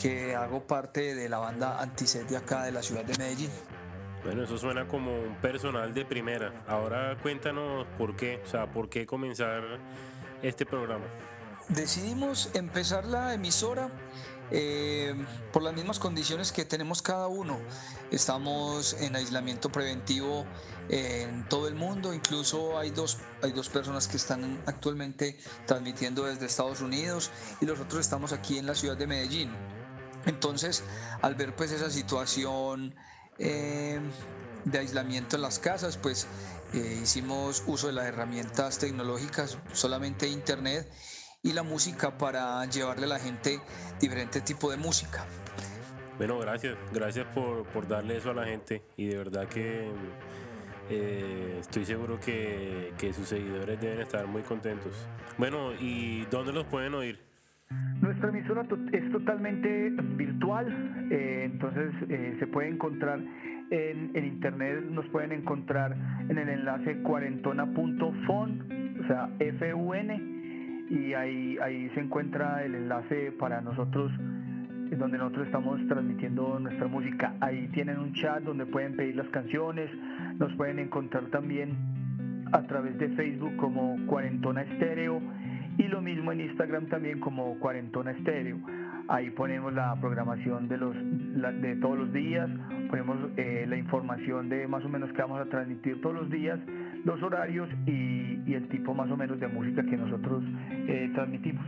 que 0.00 0.34
hago 0.34 0.66
parte 0.66 1.14
de 1.14 1.28
la 1.28 1.38
banda 1.38 1.80
Antiset 1.80 2.28
de 2.28 2.36
acá 2.36 2.64
de 2.64 2.72
la 2.72 2.82
ciudad 2.82 3.04
de 3.04 3.16
Medellín. 3.16 3.50
Bueno, 4.24 4.42
eso 4.44 4.58
suena 4.58 4.88
como 4.88 5.12
un 5.12 5.36
personal 5.36 5.92
de 5.92 6.04
primera. 6.04 6.64
Ahora 6.66 7.16
cuéntanos 7.22 7.86
por 7.98 8.16
qué, 8.16 8.40
o 8.44 8.48
sea, 8.48 8.70
por 8.70 8.88
qué 8.88 9.06
comenzar 9.06 9.62
este 10.42 10.66
programa. 10.66 11.04
Decidimos 11.68 12.50
empezar 12.52 13.06
la 13.06 13.32
emisora 13.32 13.90
eh, 14.50 15.14
por 15.52 15.62
las 15.62 15.74
mismas 15.74 15.98
condiciones 15.98 16.52
que 16.52 16.66
tenemos 16.66 17.00
cada 17.00 17.26
uno. 17.26 17.58
Estamos 18.10 18.94
en 19.00 19.16
aislamiento 19.16 19.72
preventivo 19.72 20.44
en 20.90 21.48
todo 21.48 21.66
el 21.66 21.74
mundo, 21.74 22.12
incluso 22.12 22.78
hay 22.78 22.90
dos, 22.90 23.18
hay 23.42 23.52
dos 23.52 23.70
personas 23.70 24.06
que 24.06 24.18
están 24.18 24.62
actualmente 24.66 25.38
transmitiendo 25.66 26.24
desde 26.24 26.44
Estados 26.44 26.82
Unidos 26.82 27.30
y 27.62 27.64
nosotros 27.64 28.00
estamos 28.00 28.32
aquí 28.32 28.58
en 28.58 28.66
la 28.66 28.74
ciudad 28.74 28.96
de 28.96 29.06
Medellín. 29.06 29.50
Entonces, 30.26 30.84
al 31.22 31.34
ver 31.34 31.56
pues 31.56 31.72
esa 31.72 31.88
situación 31.88 32.94
eh, 33.38 33.98
de 34.66 34.78
aislamiento 34.78 35.36
en 35.36 35.42
las 35.42 35.58
casas, 35.58 35.96
pues 35.96 36.26
eh, 36.74 37.00
hicimos 37.02 37.62
uso 37.66 37.86
de 37.86 37.94
las 37.94 38.04
herramientas 38.04 38.78
tecnológicas, 38.78 39.56
solamente 39.72 40.28
internet 40.28 40.90
y 41.44 41.52
la 41.52 41.62
música 41.62 42.16
para 42.18 42.64
llevarle 42.64 43.04
a 43.04 43.08
la 43.08 43.18
gente 43.18 43.60
diferente 44.00 44.40
tipo 44.40 44.70
de 44.70 44.78
música. 44.78 45.24
Bueno, 46.16 46.38
gracias, 46.38 46.76
gracias 46.92 47.26
por, 47.34 47.64
por 47.66 47.86
darle 47.86 48.16
eso 48.16 48.30
a 48.30 48.34
la 48.34 48.44
gente 48.44 48.82
y 48.96 49.06
de 49.06 49.18
verdad 49.18 49.46
que 49.46 49.90
eh, 50.90 51.56
estoy 51.60 51.84
seguro 51.84 52.18
que, 52.18 52.92
que, 52.98 53.12
sus 53.12 53.28
seguidores 53.28 53.80
deben 53.80 54.00
estar 54.00 54.26
muy 54.26 54.42
contentos. 54.42 55.06
Bueno, 55.38 55.72
¿y 55.78 56.24
dónde 56.30 56.52
los 56.52 56.64
pueden 56.64 56.94
oír? 56.94 57.18
Nuestra 58.00 58.28
emisora 58.28 58.66
es 58.92 59.12
totalmente 59.12 59.90
virtual, 60.16 61.08
eh, 61.10 61.50
entonces 61.52 61.92
eh, 62.08 62.36
se 62.38 62.46
puede 62.46 62.68
encontrar 62.68 63.18
en, 63.70 64.10
en 64.14 64.24
internet 64.24 64.84
nos 64.84 65.06
pueden 65.06 65.32
encontrar 65.32 65.96
en 66.28 66.38
el 66.38 66.48
enlace 66.48 67.02
cuarentona.fon, 67.02 69.00
o 69.02 69.06
sea, 69.06 69.30
F-U-N, 69.40 70.33
y 70.94 71.14
ahí, 71.14 71.58
ahí 71.62 71.90
se 71.94 72.00
encuentra 72.00 72.64
el 72.64 72.74
enlace 72.74 73.32
para 73.32 73.60
nosotros 73.60 74.12
donde 74.98 75.18
nosotros 75.18 75.46
estamos 75.46 75.80
transmitiendo 75.88 76.58
nuestra 76.60 76.86
música. 76.86 77.34
Ahí 77.40 77.68
tienen 77.72 77.98
un 77.98 78.12
chat 78.14 78.42
donde 78.42 78.66
pueden 78.66 78.96
pedir 78.96 79.16
las 79.16 79.28
canciones, 79.28 79.90
nos 80.38 80.52
pueden 80.54 80.78
encontrar 80.78 81.24
también 81.26 81.76
a 82.52 82.62
través 82.62 82.96
de 82.98 83.08
Facebook 83.10 83.56
como 83.56 83.96
Cuarentona 84.06 84.62
Estéreo 84.62 85.20
y 85.78 85.84
lo 85.84 86.00
mismo 86.00 86.30
en 86.32 86.42
Instagram 86.42 86.86
también 86.86 87.20
como 87.20 87.58
Cuarentona 87.58 88.12
Estéreo. 88.12 88.58
Ahí 89.08 89.30
ponemos 89.30 89.72
la 89.72 89.94
programación 90.00 90.68
de, 90.68 90.78
los, 90.78 90.94
de 91.60 91.76
todos 91.76 91.98
los 91.98 92.12
días, 92.12 92.48
ponemos 92.88 93.18
eh, 93.36 93.66
la 93.68 93.76
información 93.76 94.48
de 94.48 94.66
más 94.66 94.84
o 94.84 94.88
menos 94.88 95.12
que 95.12 95.20
vamos 95.20 95.40
a 95.40 95.44
transmitir 95.46 96.00
todos 96.00 96.14
los 96.14 96.30
días, 96.30 96.58
los 97.04 97.22
horarios 97.22 97.68
y, 97.86 98.52
el 98.52 98.68
tipo 98.68 98.94
más 98.94 99.10
o 99.10 99.16
menos 99.16 99.40
de 99.40 99.48
música 99.48 99.82
que 99.84 99.96
nosotros 99.96 100.44
eh, 100.86 101.10
transmitimos. 101.12 101.64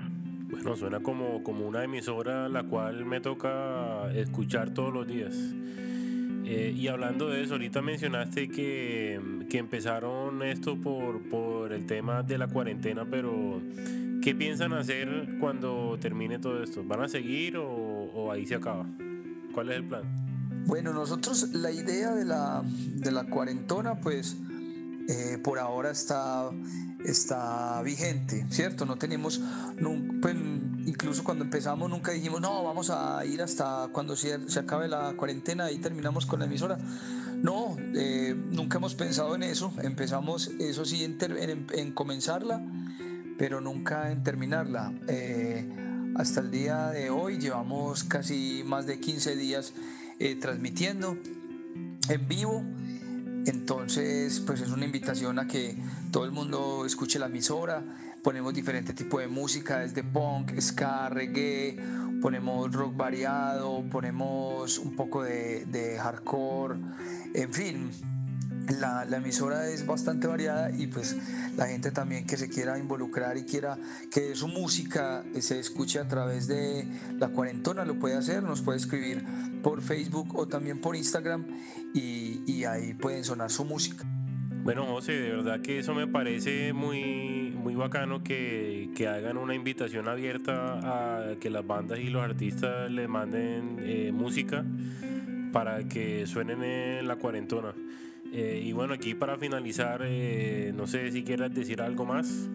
Bueno, 0.51 0.77
suena 0.77 1.01
como, 1.01 1.43
como 1.43 1.67
una 1.67 1.83
emisora 1.83 2.49
la 2.49 2.63
cual 2.63 3.05
me 3.05 3.21
toca 3.21 4.13
escuchar 4.13 4.71
todos 4.71 4.95
los 4.95 5.07
días. 5.07 5.35
Eh, 6.45 6.73
y 6.77 6.87
hablando 6.87 7.29
de 7.29 7.43
eso, 7.43 7.55
ahorita 7.55 7.83
mencionaste 7.83 8.49
que, 8.49 9.21
que 9.51 9.59
empezaron 9.59 10.45
esto 10.45 10.81
por, 10.81 11.29
por, 11.29 11.73
el 11.73 11.87
tema 11.87 12.23
de 12.23 12.39
la 12.39 12.47
cuarentena, 12.47 13.05
pero 13.05 13.61
¿qué 14.23 14.33
piensan 14.33 14.73
hacer 14.73 15.39
cuando 15.41 15.99
termine 16.01 16.39
todo 16.39 16.63
esto? 16.63 16.85
¿Van 16.85 17.03
a 17.03 17.09
seguir 17.09 17.57
o, 17.57 17.67
o 17.67 18.31
ahí 18.31 18.47
se 18.47 18.55
acaba? 18.55 18.87
¿Cuál 19.53 19.71
es 19.71 19.77
el 19.77 19.85
plan? 19.85 20.05
Bueno, 20.67 20.93
nosotros 20.93 21.51
la 21.53 21.73
idea 21.73 22.13
de 22.13 22.25
la, 22.25 22.63
de 22.65 23.11
la 23.11 23.25
cuarentona, 23.25 23.97
pues 24.01 24.37
eh, 25.09 25.39
por 25.43 25.59
ahora 25.59 25.91
está, 25.91 26.51
está 27.05 27.81
vigente, 27.83 28.45
¿cierto? 28.51 28.85
No 28.85 28.97
tenemos, 28.97 29.41
pues, 30.21 30.35
incluso 30.85 31.23
cuando 31.23 31.45
empezamos 31.45 31.89
nunca 31.89 32.11
dijimos, 32.11 32.41
no, 32.41 32.65
vamos 32.65 32.91
a 32.91 33.25
ir 33.25 33.41
hasta 33.41 33.89
cuando 33.93 34.17
se, 34.17 34.49
se 34.49 34.59
acabe 34.59 34.89
la 34.89 35.15
cuarentena 35.17 35.71
y 35.71 35.79
terminamos 35.79 36.27
con 36.27 36.41
la 36.41 36.47
emisora. 36.47 36.79
No, 37.37 37.77
eh, 37.95 38.35
nunca 38.51 38.79
hemos 38.79 38.95
pensado 38.97 39.37
en 39.37 39.45
eso. 39.45 39.73
Empezamos, 39.83 40.49
eso 40.59 40.85
sí, 40.85 41.05
en, 41.05 41.93
comenzarla, 41.93 42.61
pero 43.39 43.61
nunca 43.61 44.11
en 44.11 44.25
terminarla. 44.25 44.93
Eh, 45.07 45.69
hasta 46.17 46.41
el 46.41 46.51
día 46.51 46.89
de 46.89 47.11
hoy 47.11 47.39
llevamos 47.39 48.03
casi 48.03 48.63
más 48.67 48.87
de 48.87 48.99
15 48.99 49.37
días 49.37 49.73
transmitiendo 50.41 51.19
en 52.09 52.27
vivo 52.27 52.65
entonces, 53.47 54.41
pues 54.41 54.61
es 54.61 54.71
una 54.71 54.85
invitación 54.85 55.39
a 55.39 55.47
que 55.47 55.77
todo 56.11 56.25
el 56.25 56.33
mundo 56.33 56.85
escuche 56.85 57.19
la 57.19 57.27
emisora. 57.27 57.83
Ponemos 58.23 58.53
diferente 58.53 58.93
tipo 58.93 59.21
de 59.21 59.29
música, 59.29 59.79
desde 59.79 60.03
punk, 60.03 60.59
ska, 60.61 61.09
reggae, 61.09 61.77
ponemos 62.21 62.73
rock 62.73 62.97
variado, 62.97 63.85
ponemos 63.91 64.79
un 64.79 64.97
poco 64.97 65.23
de, 65.23 65.99
hardcore, 66.03 66.77
en 67.35 67.53
fin, 67.53 67.91
la, 68.81 69.05
emisora 69.17 69.69
es 69.69 69.87
bastante 69.87 70.27
variada 70.27 70.71
y 70.71 70.89
pues 70.89 71.17
la 71.57 71.67
gente 71.67 71.93
también 71.93 72.27
que 72.27 72.37
se 72.37 72.49
quiera 72.49 72.79
involucrar 72.79 73.37
y 73.37 73.45
quiera 73.45 73.79
que 74.11 74.35
su 74.35 74.49
música 74.49 75.25
se 75.39 75.61
escuche 75.61 76.01
a 76.01 76.09
través 76.09 76.49
de 76.49 76.87
la 77.19 77.29
cuarentona 77.29 77.85
lo 77.85 77.99
puede 77.99 78.17
hacer, 78.17 78.43
nos 78.43 78.63
puede 78.63 78.79
escribir 78.79 79.25
por 79.63 79.83
Facebook 79.83 80.37
o 80.37 80.49
también 80.49 80.81
por 80.81 80.97
Instagram 80.97 81.47
y, 81.97 82.65
ahí 82.65 82.95
pueden 82.95 83.25
sonar 83.25 83.51
su 83.51 83.65
música. 83.65 84.05
Bueno, 84.65 84.85
José, 84.87 85.13
de 85.13 85.31
verdad 85.31 85.61
que 85.61 85.79
eso 85.79 85.95
me 85.95 86.09
parece 86.09 86.73
muy, 86.73 87.53
muy 87.57 87.77
bacano 87.77 88.25
que, 88.25 88.91
que 88.97 89.07
hagan 89.07 89.37
una 89.37 89.55
invitación 89.55 90.09
abierta 90.09 90.81
a 91.31 91.37
que 91.37 91.51
las 91.51 91.65
bandas 91.65 92.01
y 92.01 92.11
los 92.11 92.23
artistas 92.23 92.91
le 92.91 93.07
manden 93.07 93.79
eh, 93.81 94.11
música 94.13 94.65
para 95.53 95.87
que 95.87 96.27
suenen 96.27 96.65
en 96.65 97.07
la 97.07 97.17
cuarentona. 97.17 97.75
Eh, 98.33 98.61
y 98.65 98.73
bueno, 98.73 98.95
aquí 98.95 99.15
para 99.15 99.39
finalizar, 99.39 100.03
eh, 100.05 100.73
no 100.75 100.87
sé 100.87 101.13
si 101.13 101.23
quieras 101.23 101.55
decir 101.55 101.81
algo 101.81 102.05
más. 102.05 102.51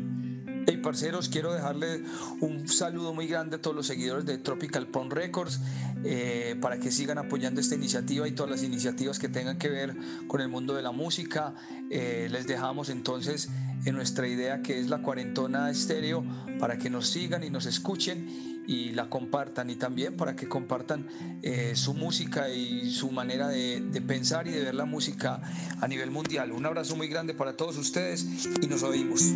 Hey 0.67 0.77
parceros, 0.77 1.27
quiero 1.27 1.53
dejarle 1.53 2.03
un 2.39 2.67
saludo 2.67 3.13
muy 3.13 3.27
grande 3.27 3.55
a 3.55 3.61
todos 3.61 3.75
los 3.75 3.87
seguidores 3.87 4.25
de 4.25 4.37
Tropical 4.37 4.85
Pond 4.87 5.11
Records 5.11 5.59
eh, 6.03 6.55
para 6.61 6.79
que 6.79 6.91
sigan 6.91 7.17
apoyando 7.17 7.59
esta 7.59 7.75
iniciativa 7.75 8.27
y 8.27 8.31
todas 8.31 8.51
las 8.51 8.63
iniciativas 8.63 9.17
que 9.17 9.27
tengan 9.27 9.57
que 9.57 9.69
ver 9.69 9.95
con 10.27 10.39
el 10.41 10.49
mundo 10.49 10.75
de 10.75 10.83
la 10.83 10.91
música. 10.91 11.53
les 11.89 12.45
dejamos 12.47 12.89
entonces 12.89 13.49
en 13.85 13.95
nuestra 13.95 14.27
idea 14.27 14.61
que 14.61 14.79
es 14.79 14.89
la 14.89 15.01
cuarentona 15.01 15.69
estéreo 15.69 16.23
para 16.59 16.77
que 16.77 16.89
nos 16.89 17.07
sigan 17.07 17.43
y 17.43 17.49
nos 17.49 17.65
escuchen 17.65 18.51
y 18.67 18.91
la 18.91 19.09
compartan 19.09 19.69
y 19.69 19.75
también 19.75 20.15
para 20.15 20.35
que 20.35 20.47
compartan 20.47 21.07
eh, 21.41 21.73
su 21.75 21.93
música 21.93 22.49
y 22.49 22.91
su 22.91 23.11
manera 23.11 23.47
de, 23.47 23.81
de, 23.81 24.01
pensar 24.01 24.47
y 24.47 24.51
de 24.51 24.63
ver 24.63 24.75
la 24.75 24.85
música 24.85 25.41
a 25.79 25.87
nivel 25.87 26.11
mundial. 26.11 26.51
Un 26.51 26.65
abrazo 26.65 26.95
muy 26.95 27.07
grande 27.07 27.33
para 27.33 27.57
todos 27.57 27.77
ustedes 27.77 28.25
y 28.61 28.67
nos 28.67 28.83
oímos. 28.83 29.33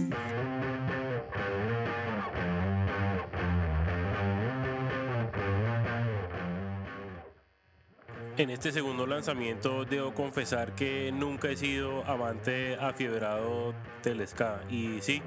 En 8.38 8.50
este 8.50 8.74
segundo 8.74 9.08
lanzamiento 9.08 9.86
debo 9.86 10.14
confesar 10.14 10.76
que 10.76 11.10
nunca 11.14 11.48
he 11.48 11.56
sido 11.56 12.04
amante 12.04 12.76
afiebrado 12.76 13.74
del 14.04 14.28
ska 14.28 14.60
y 14.70 14.98
sí, 15.00 15.22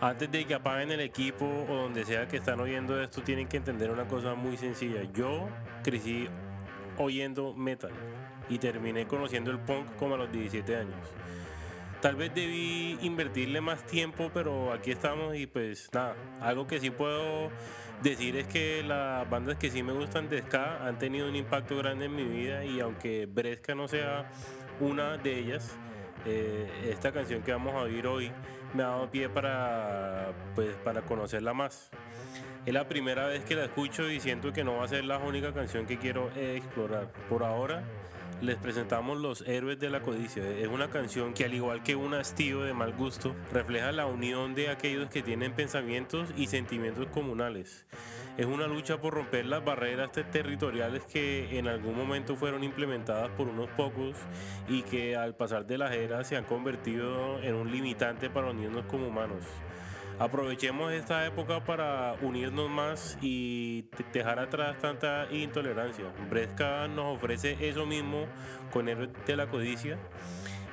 antes 0.00 0.30
de 0.30 0.46
que 0.46 0.54
apaguen 0.54 0.90
el 0.92 1.00
equipo 1.00 1.44
o 1.44 1.74
donde 1.74 2.06
sea 2.06 2.26
que 2.26 2.38
están 2.38 2.58
oyendo 2.60 2.98
esto, 3.02 3.20
tienen 3.20 3.48
que 3.48 3.58
entender 3.58 3.90
una 3.90 4.08
cosa 4.08 4.34
muy 4.34 4.56
sencilla. 4.56 5.02
Yo 5.12 5.46
crecí 5.82 6.26
oyendo 6.96 7.52
metal 7.52 7.92
y 8.48 8.56
terminé 8.56 9.06
conociendo 9.06 9.50
el 9.50 9.58
punk 9.58 9.94
como 9.96 10.14
a 10.14 10.18
los 10.18 10.32
17 10.32 10.74
años. 10.74 10.96
Tal 12.00 12.16
vez 12.16 12.34
debí 12.34 12.98
invertirle 13.02 13.60
más 13.60 13.84
tiempo, 13.84 14.30
pero 14.32 14.72
aquí 14.72 14.90
estamos 14.90 15.36
y 15.36 15.46
pues 15.46 15.90
nada, 15.92 16.16
algo 16.40 16.66
que 16.66 16.80
sí 16.80 16.88
puedo 16.88 17.50
decir 18.02 18.36
es 18.36 18.46
que 18.46 18.82
las 18.82 19.28
bandas 19.28 19.56
que 19.56 19.70
sí 19.70 19.82
me 19.82 19.92
gustan 19.92 20.28
de 20.28 20.42
ska 20.42 20.86
han 20.86 20.98
tenido 20.98 21.28
un 21.28 21.36
impacto 21.36 21.76
grande 21.76 22.06
en 22.06 22.14
mi 22.14 22.24
vida 22.24 22.64
y 22.64 22.80
aunque 22.80 23.26
Bresca 23.26 23.74
no 23.74 23.88
sea 23.88 24.30
una 24.80 25.16
de 25.16 25.38
ellas, 25.38 25.76
eh, 26.24 26.90
esta 26.90 27.12
canción 27.12 27.42
que 27.42 27.52
vamos 27.52 27.74
a 27.74 27.78
oír 27.78 28.06
hoy 28.06 28.30
me 28.74 28.82
ha 28.82 28.88
dado 28.88 29.10
pie 29.10 29.28
para, 29.28 30.32
pues, 30.54 30.74
para 30.84 31.02
conocerla 31.02 31.54
más. 31.54 31.90
Es 32.66 32.74
la 32.74 32.88
primera 32.88 33.26
vez 33.26 33.44
que 33.44 33.54
la 33.54 33.64
escucho 33.64 34.10
y 34.10 34.20
siento 34.20 34.52
que 34.52 34.64
no 34.64 34.76
va 34.76 34.84
a 34.84 34.88
ser 34.88 35.04
la 35.04 35.18
única 35.18 35.52
canción 35.54 35.86
que 35.86 35.98
quiero 35.98 36.30
explorar. 36.36 37.12
Por 37.28 37.44
ahora 37.44 37.84
les 38.40 38.56
presentamos 38.56 39.18
Los 39.18 39.42
Héroes 39.46 39.78
de 39.78 39.90
la 39.90 40.00
Codicia. 40.00 40.46
Es 40.48 40.68
una 40.68 40.88
canción 40.90 41.32
que 41.32 41.44
al 41.44 41.54
igual 41.54 41.82
que 41.82 41.96
un 41.96 42.14
hastío 42.14 42.62
de 42.62 42.74
mal 42.74 42.92
gusto, 42.92 43.34
refleja 43.52 43.92
la 43.92 44.06
unión 44.06 44.54
de 44.54 44.68
aquellos 44.68 45.08
que 45.08 45.22
tienen 45.22 45.54
pensamientos 45.54 46.28
y 46.36 46.46
sentimientos 46.46 47.06
comunales. 47.06 47.86
Es 48.36 48.46
una 48.46 48.66
lucha 48.66 49.00
por 49.00 49.14
romper 49.14 49.46
las 49.46 49.64
barreras 49.64 50.12
territoriales 50.12 51.04
que 51.04 51.58
en 51.58 51.68
algún 51.68 51.96
momento 51.96 52.36
fueron 52.36 52.64
implementadas 52.64 53.30
por 53.30 53.48
unos 53.48 53.68
pocos 53.70 54.14
y 54.68 54.82
que 54.82 55.16
al 55.16 55.34
pasar 55.34 55.66
de 55.66 55.78
las 55.78 55.92
eras 55.92 56.28
se 56.28 56.36
han 56.36 56.44
convertido 56.44 57.42
en 57.42 57.54
un 57.54 57.70
limitante 57.70 58.28
para 58.28 58.50
unirnos 58.50 58.84
como 58.86 59.08
humanos. 59.08 59.44
Aprovechemos 60.18 60.92
esta 60.92 61.26
época 61.26 61.62
para 61.62 62.14
unirnos 62.22 62.70
más 62.70 63.18
y 63.20 63.84
dejar 64.14 64.38
atrás 64.38 64.78
tanta 64.78 65.26
intolerancia. 65.30 66.06
Bresca 66.30 66.88
nos 66.88 67.16
ofrece 67.16 67.56
eso 67.60 67.84
mismo 67.84 68.24
con 68.72 68.88
el 68.88 69.12
de 69.26 69.36
la 69.36 69.46
codicia 69.48 69.98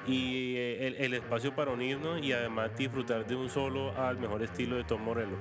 y 0.07 0.55
eh, 0.55 0.87
el, 0.87 0.95
el 0.95 1.13
espacio 1.15 1.53
para 1.53 1.71
unirnos 1.71 2.21
y 2.23 2.31
además 2.31 2.71
disfrutar 2.77 3.27
de 3.27 3.35
un 3.35 3.49
solo 3.49 3.91
al 3.97 4.17
mejor 4.17 4.43
estilo 4.43 4.77
de 4.77 4.85
Tom 4.85 5.01
Morello. 5.01 5.37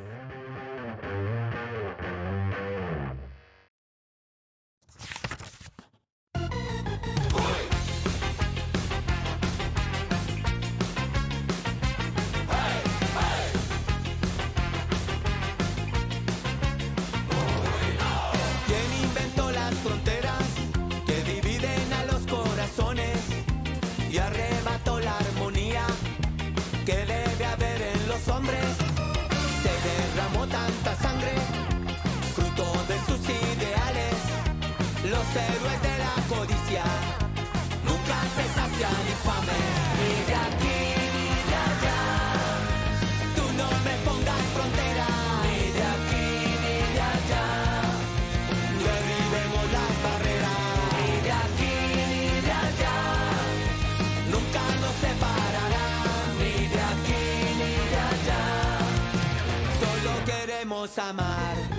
Queremos 60.82 60.98
amar. 60.98 61.71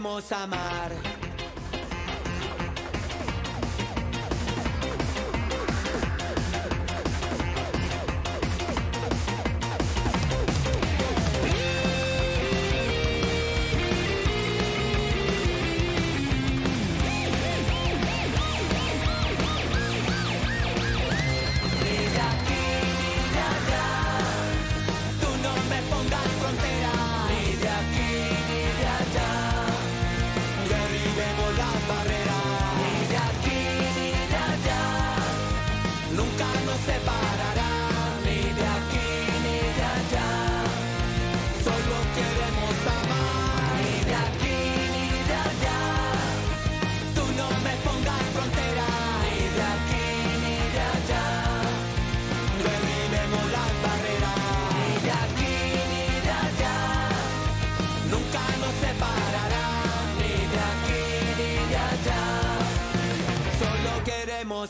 Queremos 0.00 0.32
amar. 0.32 0.99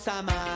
Queremos 0.01 0.09
amar. 0.09 0.50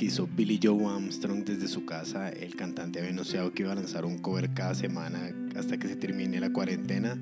Que 0.00 0.06
hizo 0.06 0.26
Billy 0.26 0.58
Joe 0.62 0.86
Armstrong 0.86 1.44
desde 1.44 1.68
su 1.68 1.84
casa. 1.84 2.30
El 2.30 2.56
cantante 2.56 3.00
había 3.00 3.10
anunciado 3.10 3.52
que 3.52 3.64
iba 3.64 3.72
a 3.72 3.74
lanzar 3.74 4.06
un 4.06 4.16
cover 4.16 4.54
cada 4.54 4.74
semana 4.74 5.30
hasta 5.54 5.76
que 5.76 5.88
se 5.88 5.96
termine 5.96 6.40
la 6.40 6.54
cuarentena. 6.54 7.18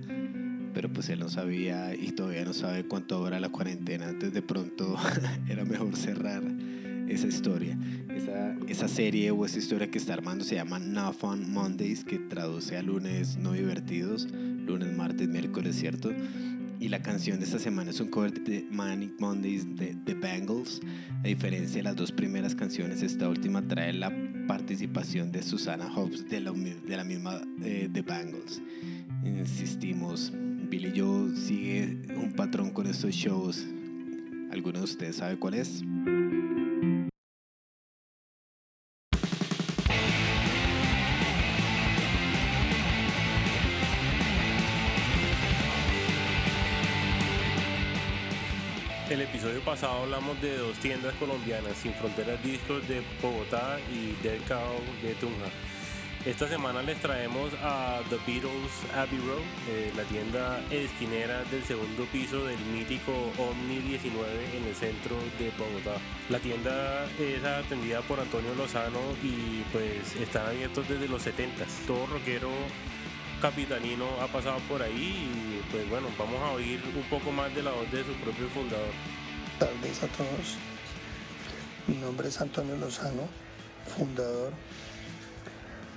Pero 0.74 0.88
pues 0.92 1.08
él 1.08 1.18
no 1.18 1.28
sabía 1.28 1.96
y 1.96 2.12
todavía 2.12 2.44
no 2.44 2.52
sabe 2.52 2.84
cuánto 2.84 3.18
dura 3.18 3.40
la 3.40 3.48
cuarentena. 3.48 4.04
Entonces 4.04 4.32
de 4.32 4.42
pronto 4.42 4.96
era 5.48 5.64
mejor 5.64 5.96
cerrar 5.96 6.44
esa 7.08 7.26
historia. 7.26 7.76
Esa, 8.14 8.54
esa 8.68 8.86
serie 8.86 9.32
o 9.32 9.44
esa 9.44 9.58
historia 9.58 9.90
que 9.90 9.98
está 9.98 10.14
armando 10.14 10.44
se 10.44 10.54
llama 10.54 10.78
No 10.78 11.12
Fun 11.12 11.50
Mondays, 11.50 12.04
que 12.04 12.20
traduce 12.20 12.76
a 12.76 12.82
lunes 12.82 13.38
no 13.38 13.54
divertidos. 13.54 14.28
Lunes, 14.30 14.96
martes, 14.96 15.26
miércoles, 15.28 15.74
¿cierto? 15.74 16.12
Y 16.80 16.88
la 16.88 17.02
canción 17.02 17.40
de 17.40 17.44
esta 17.44 17.58
semana 17.58 17.90
es 17.90 17.98
un 17.98 18.08
cover 18.08 18.32
de 18.32 18.64
Manic 18.70 19.18
Mondays 19.18 19.76
de 19.76 19.96
The 20.04 20.14
Bangles. 20.14 20.80
A 21.24 21.26
diferencia 21.26 21.78
de 21.78 21.82
las 21.82 21.96
dos 21.96 22.12
primeras 22.12 22.54
canciones, 22.54 23.02
esta 23.02 23.28
última 23.28 23.66
trae 23.66 23.92
la 23.92 24.12
participación 24.46 25.32
de 25.32 25.42
Susana 25.42 25.92
Hobbs 25.92 26.28
de 26.28 26.40
la, 26.40 26.52
de 26.52 26.96
la 26.96 27.02
misma 27.02 27.40
eh, 27.64 27.88
The 27.92 28.02
Bangles. 28.02 28.62
Insistimos, 29.24 30.32
Billy 30.70 30.92
Joe 30.94 31.34
sigue 31.34 31.98
un 32.16 32.32
patrón 32.34 32.70
con 32.70 32.86
estos 32.86 33.12
shows. 33.12 33.66
¿Alguno 34.52 34.78
de 34.78 34.84
ustedes 34.84 35.16
sabe 35.16 35.36
cuál 35.36 35.54
es? 35.54 35.82
Episodio 49.58 49.64
pasado 49.64 50.02
hablamos 50.02 50.40
de 50.40 50.56
dos 50.56 50.76
tiendas 50.78 51.14
colombianas, 51.14 51.76
Sin 51.78 51.92
Fronteras 51.94 52.42
Discos 52.42 52.86
de 52.86 53.02
Bogotá 53.20 53.78
y 53.90 54.14
Dead 54.22 54.38
Cow 54.46 54.78
de 55.02 55.14
Tunja. 55.14 55.46
Esta 56.24 56.48
semana 56.48 56.82
les 56.82 57.00
traemos 57.00 57.50
a 57.62 58.00
The 58.08 58.16
Beatles 58.26 58.72
Abbey 58.94 59.18
Road, 59.18 59.42
eh, 59.68 59.92
la 59.96 60.02
tienda 60.04 60.60
esquinera 60.70 61.42
del 61.44 61.64
segundo 61.64 62.04
piso 62.12 62.44
del 62.44 62.58
mítico 62.72 63.12
Omni 63.38 63.78
19 63.78 64.56
en 64.56 64.64
el 64.64 64.74
centro 64.74 65.16
de 65.38 65.50
Bogotá. 65.58 66.00
La 66.28 66.38
tienda 66.38 67.06
es 67.18 67.42
atendida 67.42 68.00
por 68.02 68.20
Antonio 68.20 68.54
Lozano 68.54 69.00
y 69.22 69.62
pues 69.72 70.14
están 70.16 70.46
abiertos 70.46 70.88
desde 70.88 71.08
los 71.08 71.22
70. 71.22 71.64
Todo 71.86 72.06
rockero 72.06 72.50
capitalino 73.40 74.06
ha 74.20 74.26
pasado 74.26 74.58
por 74.68 74.82
ahí 74.82 75.30
y 75.30 75.70
pues 75.70 75.88
bueno, 75.88 76.08
vamos 76.18 76.40
a 76.42 76.52
oír 76.52 76.80
un 76.94 77.04
poco 77.04 77.32
más 77.32 77.54
de 77.54 77.62
la 77.62 77.70
voz 77.70 77.90
de 77.90 78.04
su 78.04 78.12
propio 78.14 78.48
fundador. 78.48 78.92
Tardes 79.58 80.02
a 80.04 80.06
todos. 80.06 80.56
Mi 81.88 81.96
nombre 81.96 82.28
es 82.28 82.40
Antonio 82.40 82.76
Lozano, 82.76 83.28
fundador 83.96 84.52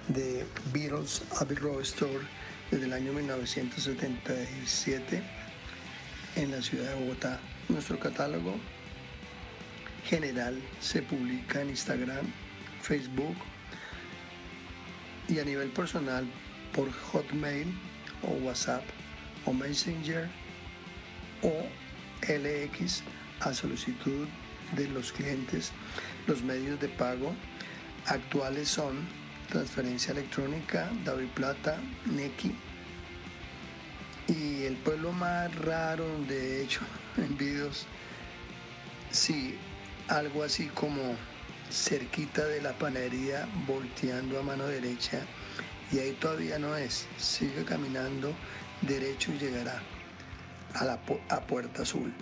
de 0.07 0.47
Beatles 0.73 1.21
Abbey 1.39 1.57
Road 1.57 1.81
Store 1.81 2.25
desde 2.71 2.85
el 2.85 2.93
año 2.93 3.13
1977 3.13 5.21
en 6.37 6.51
la 6.51 6.59
ciudad 6.63 6.89
de 6.89 7.03
Bogotá. 7.03 7.39
Nuestro 7.69 7.99
catálogo 7.99 8.55
general 10.05 10.59
se 10.79 11.03
publica 11.03 11.61
en 11.61 11.69
Instagram, 11.69 12.25
Facebook 12.81 13.35
y 15.27 15.37
a 15.37 15.45
nivel 15.45 15.69
personal 15.69 16.25
por 16.73 16.91
Hotmail 16.91 17.67
o 18.23 18.31
WhatsApp 18.43 18.83
o 19.45 19.53
Messenger 19.53 20.27
o 21.43 21.53
LX 22.27 23.03
a 23.41 23.53
solicitud 23.53 24.27
de 24.75 24.87
los 24.89 25.11
clientes. 25.11 25.71
Los 26.27 26.41
medios 26.43 26.79
de 26.79 26.87
pago 26.89 27.33
actuales 28.05 28.69
son 28.69 29.07
transferencia 29.49 30.11
electrónica, 30.11 30.89
David 31.03 31.29
Plata, 31.35 31.77
Nequi 32.05 32.55
el 34.71 34.77
pueblo 34.77 35.11
más 35.11 35.53
raro 35.55 36.07
donde 36.07 36.59
he 36.59 36.63
hecho 36.63 36.81
en 37.17 37.37
videos, 37.37 37.85
sí, 39.11 39.55
algo 40.07 40.43
así 40.43 40.67
como 40.67 41.15
cerquita 41.69 42.45
de 42.45 42.61
la 42.61 42.73
panadería, 42.73 43.47
volteando 43.67 44.39
a 44.39 44.43
mano 44.43 44.65
derecha, 44.65 45.21
y 45.91 45.99
ahí 45.99 46.13
todavía 46.13 46.57
no 46.57 46.75
es. 46.75 47.05
Sigue 47.17 47.65
caminando 47.65 48.33
derecho 48.81 49.31
y 49.33 49.39
llegará 49.39 49.81
a 50.75 50.85
la 50.85 50.99
a 51.29 51.41
Puerta 51.41 51.81
Azul. 51.81 52.13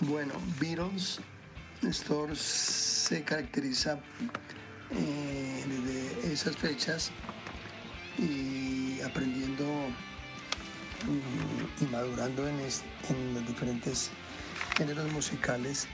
Bueno, 0.00 0.34
Beatles 0.58 1.20
Store 1.82 2.34
se 2.34 3.22
caracteriza 3.22 3.98
eh, 4.90 5.64
desde 5.66 6.32
esas 6.32 6.56
fechas 6.56 7.10
y 8.18 9.00
aprendiendo 9.02 9.64
mm, 11.06 11.84
y 11.84 11.86
madurando 11.86 12.46
en, 12.48 12.58
los 13.34 13.46
diferentes 13.46 14.10
géneros 14.76 15.10
musicales. 15.12 15.86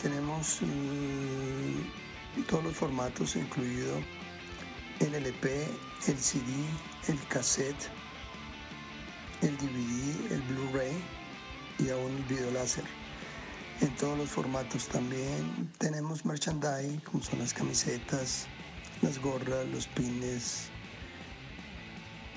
tenemos 0.00 0.60
mm, 0.62 2.42
todos 2.48 2.64
los 2.64 2.76
formatos, 2.76 3.36
incluido 3.36 4.00
el 5.00 5.14
LP, 5.14 5.66
el 6.08 6.18
CD, 6.18 6.44
el 7.08 7.18
cassette, 7.28 7.88
el 9.42 9.56
DVD, 9.58 10.32
el 10.32 10.42
Blu-ray 10.42 10.92
y 11.78 11.90
aún 11.90 12.16
el 12.16 12.24
video 12.24 12.50
láser. 12.52 12.84
En 13.80 13.94
todos 13.96 14.16
los 14.16 14.30
formatos 14.30 14.88
también 14.88 15.70
tenemos 15.78 16.24
merchandise, 16.24 16.98
como 17.04 17.22
son 17.22 17.40
las 17.40 17.52
camisetas, 17.52 18.46
las 19.02 19.18
gorras, 19.18 19.66
los 19.68 19.86
pines, 19.86 20.70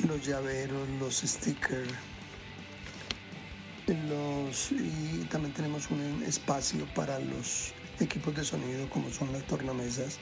los 0.08 0.26
llaveros, 0.26 0.90
los 1.00 1.18
stickers. 1.22 1.94
Los, 3.88 4.72
y 4.72 5.26
también 5.32 5.54
tenemos 5.54 5.90
un 5.90 6.22
espacio 6.24 6.86
para 6.94 7.18
los 7.20 7.74
equipos 8.00 8.36
de 8.36 8.44
sonido 8.44 8.90
como 8.90 9.10
son 9.10 9.32
las 9.34 9.44
tornamesas, 9.48 10.20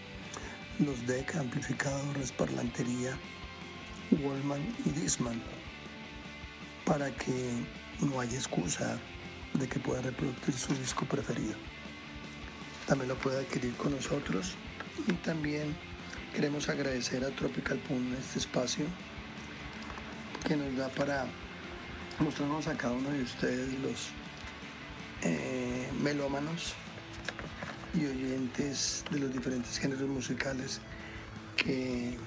los 0.79 1.05
deck, 1.05 1.35
amplificadores, 1.35 2.31
parlantería, 2.31 3.17
Wallman 4.11 4.61
y 4.85 4.89
Disman 4.91 5.41
para 6.85 7.11
que 7.11 7.51
no 7.99 8.19
haya 8.21 8.37
excusa 8.37 8.97
de 9.59 9.67
que 9.67 9.79
pueda 9.79 10.01
reproducir 10.01 10.53
su 10.53 10.73
disco 10.75 11.05
preferido. 11.05 11.55
También 12.85 13.09
lo 13.09 13.15
puede 13.15 13.39
adquirir 13.39 13.73
con 13.75 13.91
nosotros 13.93 14.55
y 15.07 15.13
también 15.13 15.75
queremos 16.33 16.69
agradecer 16.69 17.23
a 17.23 17.29
Tropical 17.31 17.77
Pun 17.79 18.15
este 18.19 18.39
espacio 18.39 18.85
que 20.47 20.55
nos 20.55 20.75
da 20.77 20.89
para 20.89 21.25
mostrarnos 22.19 22.67
a 22.67 22.77
cada 22.77 22.93
uno 22.93 23.09
de 23.09 23.23
ustedes 23.23 23.73
los 23.79 24.09
eh, 25.23 25.89
melómanos 26.01 26.73
y 27.93 28.05
oyentes 28.05 29.03
de 29.11 29.19
los 29.19 29.33
diferentes 29.33 29.77
géneros 29.77 30.07
musicales 30.07 30.79
que 31.55 32.17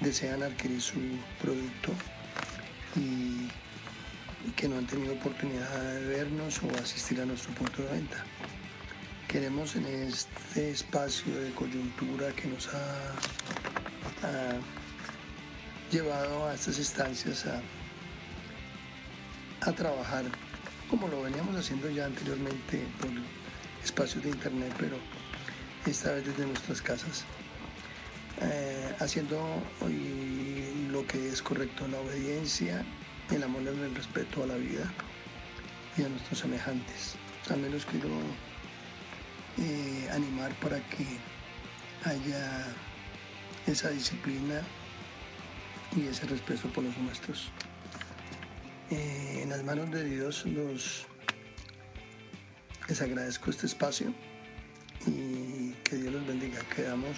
desean 0.00 0.42
adquirir 0.42 0.80
su 0.80 1.00
producto 1.40 1.92
y 2.94 3.48
que 4.56 4.68
no 4.68 4.78
han 4.78 4.86
tenido 4.86 5.14
oportunidad 5.14 5.68
de 5.94 6.06
vernos 6.06 6.60
o 6.62 6.82
asistir 6.82 7.20
a 7.20 7.26
nuestro 7.26 7.52
punto 7.54 7.82
de 7.82 7.88
venta. 7.88 8.24
Queremos 9.28 9.74
en 9.76 9.86
este 9.86 10.70
espacio 10.70 11.34
de 11.34 11.50
coyuntura 11.52 12.30
que 12.32 12.48
nos 12.48 12.68
ha, 12.68 13.12
llevado 15.90 16.48
a 16.48 16.54
estas 16.54 16.78
instancias 16.78 17.46
a, 17.46 17.62
a 19.68 19.72
trabajar 19.72 20.24
como 20.90 21.08
lo 21.08 21.22
veníamos 21.22 21.56
haciendo 21.56 21.90
ya 21.90 22.06
anteriormente 22.06 22.82
por 23.00 23.10
espacios 23.82 24.22
de 24.24 24.30
internet, 24.30 24.72
pero 24.78 24.96
esta 25.84 26.12
vez 26.12 26.26
desde 26.26 26.46
nuestras 26.46 26.82
casas, 26.82 27.24
eh, 28.40 28.94
haciendo 29.00 29.40
lo 30.90 31.06
que 31.06 31.28
es 31.28 31.42
correcto, 31.42 31.88
la 31.88 31.98
obediencia, 32.00 32.84
el 33.30 33.42
amor 33.42 33.62
y 33.62 33.68
el 33.68 33.94
respeto 33.94 34.42
a 34.42 34.46
la 34.46 34.56
vida 34.56 34.92
y 35.96 36.02
a 36.02 36.08
nuestros 36.08 36.40
semejantes. 36.40 37.14
También 37.46 37.72
los 37.72 37.84
quiero 37.86 38.08
eh, 39.58 40.08
animar 40.12 40.52
para 40.60 40.78
que 40.88 41.06
haya 42.04 42.66
esa 43.66 43.90
disciplina 43.90 44.62
y 45.96 46.06
ese 46.06 46.26
respeto 46.26 46.68
por 46.68 46.84
los 46.84 46.96
nuestros. 46.98 47.50
Eh, 48.90 49.40
en 49.42 49.50
las 49.50 49.64
manos 49.64 49.90
de 49.90 50.04
Dios 50.04 50.44
los 50.46 51.06
les 52.88 53.02
agradezco 53.02 53.50
este 53.50 53.66
espacio 53.66 54.14
y 55.06 55.72
que 55.84 55.96
Dios 55.96 56.12
los 56.12 56.26
bendiga. 56.26 56.60
Quedamos 56.74 57.16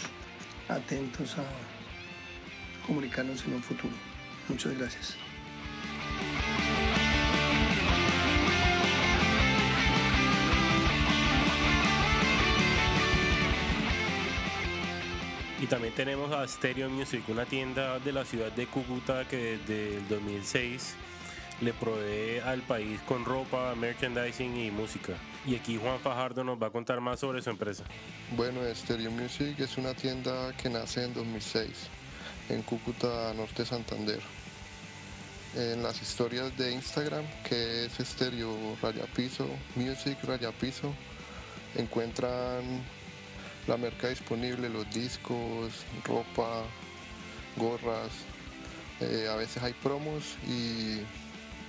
atentos 0.69 1.37
a 1.37 1.45
comunicarnos 2.87 3.45
en 3.45 3.55
un 3.55 3.63
futuro. 3.63 3.95
Muchas 4.49 4.77
gracias. 4.79 5.28
También 15.69 15.93
tenemos 15.95 16.33
a 16.33 16.49
Stereo 16.49 16.89
Music, 16.89 17.23
una 17.29 17.45
tienda 17.45 17.99
de 17.99 18.13
la 18.13 18.25
ciudad 18.25 18.51
de 18.53 18.67
Cúcuta 18.67 19.27
que 19.29 19.59
desde 19.59 19.99
el 19.99 20.09
2006 20.09 20.95
le 21.61 21.75
provee 21.75 22.39
al 22.39 22.63
país 22.63 23.01
con 23.07 23.25
ropa, 23.25 23.75
merchandising 23.75 24.57
y 24.57 24.71
música. 24.71 25.13
Y 25.47 25.57
aquí 25.57 25.77
Juan 25.77 26.01
Fajardo 26.01 26.43
nos 26.43 26.61
va 26.63 26.69
a 26.69 26.71
contar 26.71 27.01
más 27.01 27.21
sobre 27.21 27.43
su 27.43 27.51
empresa. 27.51 27.85
Bueno, 28.35 28.61
Stereo 28.75 29.11
Music 29.11 29.59
es 29.59 29.77
una 29.77 29.93
tienda 29.93 30.55
que 30.57 30.71
nace 30.71 31.05
en 31.05 31.13
2006 31.13 31.69
en 32.49 32.63
Cúcuta, 32.63 33.35
Norte 33.35 33.67
Santander. 33.67 34.21
En 35.55 35.83
las 35.83 36.01
historias 36.01 36.57
de 36.57 36.73
Instagram, 36.73 37.25
que 37.47 37.87
es 37.87 37.93
Stereo 38.01 38.57
Raya 38.81 39.05
Piso, 39.15 39.47
Music 39.77 40.17
Raya 40.25 40.51
Piso, 40.53 40.95
encuentran 41.77 42.83
la 43.69 43.77
merca 43.77 44.09
disponible, 44.09 44.69
los 44.71 44.91
discos, 44.91 45.85
ropa, 46.05 46.63
gorras. 47.57 48.11
Eh, 49.01 49.29
a 49.31 49.37
veces 49.37 49.63
hay 49.63 49.75
promos 49.75 50.37
y 50.49 51.01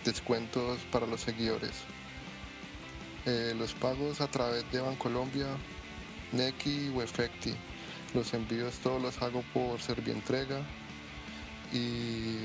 descuentos 0.05 0.79
para 0.91 1.05
los 1.05 1.21
seguidores. 1.21 1.71
Eh, 3.25 3.53
los 3.57 3.73
pagos 3.73 4.21
a 4.21 4.27
través 4.27 4.69
de 4.71 4.79
Bancolombia, 4.79 5.47
Neki 6.31 6.89
o 6.95 7.03
Efecti. 7.03 7.53
Los 8.13 8.33
envíos 8.33 8.75
todos 8.79 9.01
los 9.01 9.21
hago 9.21 9.43
por 9.53 9.79
Servientrega 9.81 10.61
y 11.71 12.37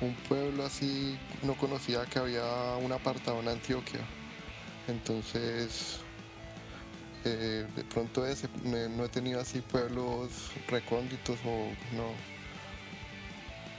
un 0.00 0.14
pueblo 0.28 0.64
así 0.64 1.18
no 1.42 1.54
conocía 1.54 2.04
que 2.04 2.18
había 2.18 2.76
un 2.76 2.92
apartado 2.92 3.40
en 3.40 3.48
Antioquia. 3.48 4.00
Entonces, 4.86 6.00
eh, 7.28 7.66
de 7.76 7.84
pronto 7.84 8.26
ese, 8.26 8.48
no 8.64 9.04
he 9.04 9.08
tenido 9.08 9.40
así 9.40 9.60
pueblos 9.60 10.50
recónditos 10.68 11.38
o 11.44 11.68
no. 11.96 12.12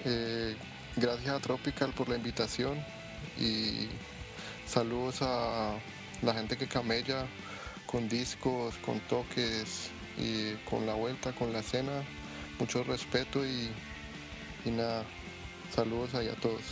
Eh, 0.05 0.55
Gracias 0.95 1.29
a 1.33 1.39
Tropical 1.39 1.93
por 1.93 2.09
la 2.09 2.17
invitación 2.17 2.83
y 3.39 3.87
saludos 4.65 5.21
a 5.21 5.75
la 6.21 6.33
gente 6.33 6.57
que 6.57 6.67
camella 6.67 7.25
con 7.85 8.09
discos, 8.09 8.75
con 8.77 8.99
toques 9.01 9.91
y 10.17 10.55
con 10.69 10.85
la 10.85 10.95
vuelta, 10.95 11.31
con 11.31 11.53
la 11.53 11.61
cena. 11.63 12.03
Mucho 12.59 12.83
respeto 12.83 13.45
y, 13.45 13.69
y 14.65 14.71
nada, 14.71 15.05
saludos 15.73 16.15
ahí 16.15 16.27
a 16.27 16.35
todos. 16.35 16.63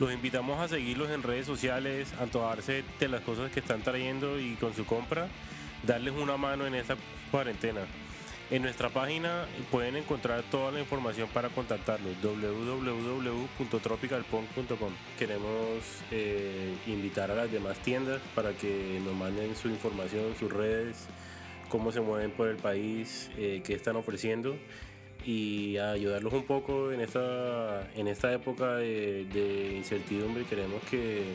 Los 0.00 0.12
invitamos 0.14 0.58
a 0.58 0.66
seguirlos 0.66 1.10
en 1.10 1.22
redes 1.22 1.44
sociales, 1.44 2.14
a 2.18 2.22
antojarse 2.22 2.84
de 2.98 3.08
las 3.08 3.20
cosas 3.20 3.52
que 3.52 3.60
están 3.60 3.82
trayendo 3.82 4.40
y 4.40 4.54
con 4.54 4.74
su 4.74 4.86
compra 4.86 5.28
darles 5.82 6.14
una 6.14 6.38
mano 6.38 6.66
en 6.66 6.74
esta 6.74 6.96
cuarentena. 7.30 7.82
En 8.50 8.62
nuestra 8.62 8.88
página 8.88 9.44
pueden 9.70 9.96
encontrar 9.96 10.42
toda 10.44 10.72
la 10.72 10.80
información 10.80 11.28
para 11.34 11.50
contactarlos, 11.50 12.14
www.tropicalpunk.com. 12.22 14.92
Queremos 15.18 15.84
eh, 16.10 16.74
invitar 16.86 17.30
a 17.30 17.34
las 17.34 17.52
demás 17.52 17.78
tiendas 17.80 18.22
para 18.34 18.52
que 18.52 19.02
nos 19.04 19.14
manden 19.14 19.54
su 19.54 19.68
información, 19.68 20.34
sus 20.40 20.50
redes, 20.50 21.08
cómo 21.68 21.92
se 21.92 22.00
mueven 22.00 22.30
por 22.30 22.48
el 22.48 22.56
país, 22.56 23.30
eh, 23.36 23.60
qué 23.62 23.74
están 23.74 23.96
ofreciendo 23.96 24.56
y 25.24 25.76
ayudarlos 25.78 26.32
un 26.32 26.44
poco 26.44 26.92
en 26.92 27.00
esta, 27.00 27.90
en 27.94 28.08
esta 28.08 28.32
época 28.32 28.76
de, 28.76 29.74
incertidumbre. 29.76 30.44
Queremos 30.44 30.82
que 30.90 31.34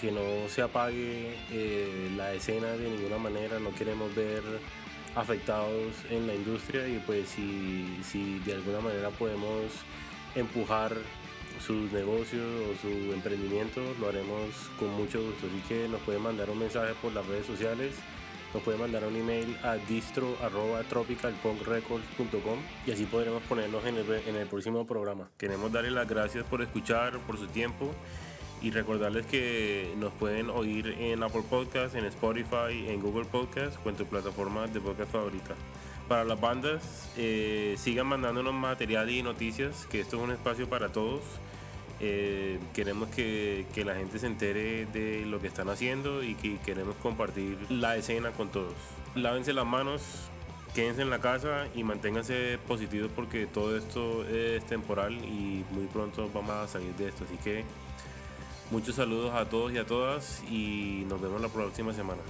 que 0.00 0.12
no 0.12 0.46
se 0.50 0.60
apague 0.60 1.34
eh, 1.50 2.10
la 2.18 2.34
escena 2.34 2.68
de 2.68 2.90
ninguna 2.90 3.16
manera, 3.16 3.58
no 3.58 3.74
queremos 3.74 4.14
ver 4.14 4.42
afectados 5.14 5.94
en 6.10 6.26
la 6.26 6.34
industria 6.34 6.86
y 6.86 6.98
pues 6.98 7.30
si, 7.30 7.98
si 8.02 8.38
de 8.40 8.52
alguna 8.52 8.80
manera 8.80 9.08
podemos 9.08 9.72
empujar 10.34 10.92
sus 11.64 11.90
negocios 11.92 12.44
o 12.44 12.80
su 12.80 13.12
emprendimiento, 13.12 13.80
lo 13.98 14.08
haremos 14.08 14.50
con 14.78 14.90
mucho 14.92 15.22
gusto. 15.22 15.46
Así 15.46 15.62
que 15.66 15.88
nos 15.88 16.00
pueden 16.02 16.22
mandar 16.22 16.50
un 16.50 16.58
mensaje 16.58 16.92
por 17.00 17.12
las 17.12 17.26
redes 17.26 17.46
sociales, 17.46 17.94
nos 18.56 18.64
pueden 18.64 18.80
mandar 18.80 19.04
un 19.04 19.14
email 19.14 19.56
a 19.62 19.76
distro.tropicalpunkrecords.com 19.76 22.58
y 22.86 22.90
así 22.90 23.04
podremos 23.04 23.42
ponernos 23.42 23.84
en 23.84 23.96
el, 23.96 24.10
en 24.26 24.34
el 24.34 24.46
próximo 24.46 24.86
programa. 24.86 25.28
Queremos 25.36 25.70
darles 25.70 25.92
las 25.92 26.08
gracias 26.08 26.46
por 26.46 26.62
escuchar, 26.62 27.18
por 27.26 27.36
su 27.36 27.48
tiempo 27.48 27.90
y 28.62 28.70
recordarles 28.70 29.26
que 29.26 29.92
nos 29.98 30.14
pueden 30.14 30.48
oír 30.48 30.96
en 30.98 31.22
Apple 31.22 31.42
Podcasts, 31.50 31.94
en 31.96 32.06
Spotify, 32.06 32.88
en 32.88 33.02
Google 33.02 33.26
Podcasts 33.26 33.78
o 33.84 33.90
en 33.90 33.96
tu 33.96 34.06
plataforma 34.06 34.66
de 34.68 34.80
podcast 34.80 35.12
favorita. 35.12 35.54
Para 36.08 36.24
las 36.24 36.40
bandas, 36.40 37.12
eh, 37.18 37.74
sigan 37.76 38.06
mandándonos 38.06 38.54
material 38.54 39.10
y 39.10 39.22
noticias, 39.22 39.86
que 39.90 40.00
esto 40.00 40.16
es 40.16 40.22
un 40.22 40.30
espacio 40.30 40.66
para 40.66 40.92
todos. 40.92 41.20
Eh, 42.00 42.58
queremos 42.74 43.08
que, 43.08 43.66
que, 43.74 43.84
la 43.84 43.94
gente 43.94 44.18
se 44.18 44.26
entere 44.26 44.86
de 44.86 45.24
lo 45.26 45.40
que 45.40 45.46
están 45.46 45.70
haciendo 45.70 46.22
y 46.22 46.34
que 46.34 46.58
queremos 46.58 46.94
compartir 46.96 47.56
la 47.70 47.96
escena 47.96 48.32
con 48.32 48.48
todos. 48.48 48.74
Lávense 49.14 49.54
las 49.54 49.64
manos, 49.64 50.02
quédense 50.74 51.02
en 51.02 51.10
la 51.10 51.20
casa 51.20 51.68
y 51.74 51.84
manténganse 51.84 52.58
positivos 52.68 53.10
porque 53.16 53.46
todo 53.46 53.76
esto 53.76 54.28
es 54.28 54.64
temporal 54.66 55.14
y 55.24 55.64
muy 55.70 55.86
pronto 55.90 56.30
vamos 56.34 56.50
a 56.50 56.68
salir 56.68 56.94
de 56.96 57.08
esto. 57.08 57.24
Así 57.24 57.38
que 57.42 57.64
Muchos 58.68 58.96
saludos 58.96 59.32
a 59.32 59.48
todos 59.48 59.72
y 59.72 59.78
a 59.78 59.86
todas 59.86 60.42
y 60.50 61.04
nos 61.08 61.20
vemos 61.20 61.40
la 61.40 61.48
próxima 61.48 61.92
semana. 61.92 62.20